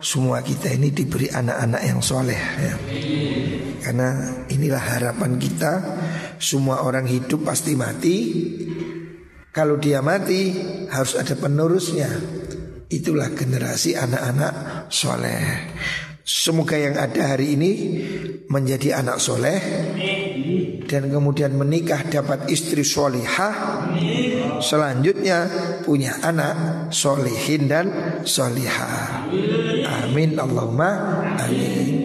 semua 0.00 0.44
kita 0.44 0.72
ini 0.72 0.92
diberi 0.92 1.28
anak-anak 1.28 1.82
yang 1.84 2.00
soleh 2.00 2.36
ya. 2.36 2.74
Karena 3.80 4.08
inilah 4.52 4.82
harapan 4.82 5.40
kita 5.40 5.72
Semua 6.36 6.84
orang 6.84 7.08
hidup 7.08 7.48
pasti 7.48 7.72
mati 7.78 8.16
Kalau 9.56 9.80
dia 9.80 10.04
mati 10.04 10.52
harus 10.92 11.16
ada 11.16 11.32
penerusnya 11.32 12.12
Itulah 12.88 13.36
generasi 13.36 13.92
anak-anak 13.92 14.88
soleh 14.88 15.44
Semoga 16.28 16.76
yang 16.76 16.92
ada 17.00 17.32
hari 17.32 17.56
ini 17.56 17.72
menjadi 18.52 19.00
anak 19.00 19.16
soleh 19.16 19.56
dan 20.84 21.08
kemudian 21.08 21.56
menikah 21.56 22.04
dapat 22.04 22.52
istri 22.52 22.84
solihah. 22.84 23.88
Selanjutnya 24.60 25.48
punya 25.88 26.20
anak 26.20 26.92
solihin 26.92 27.64
dan 27.64 27.86
solihah. 28.28 29.24
Amin 30.04 30.36
Allahumma 30.36 31.24
amin. 31.48 31.97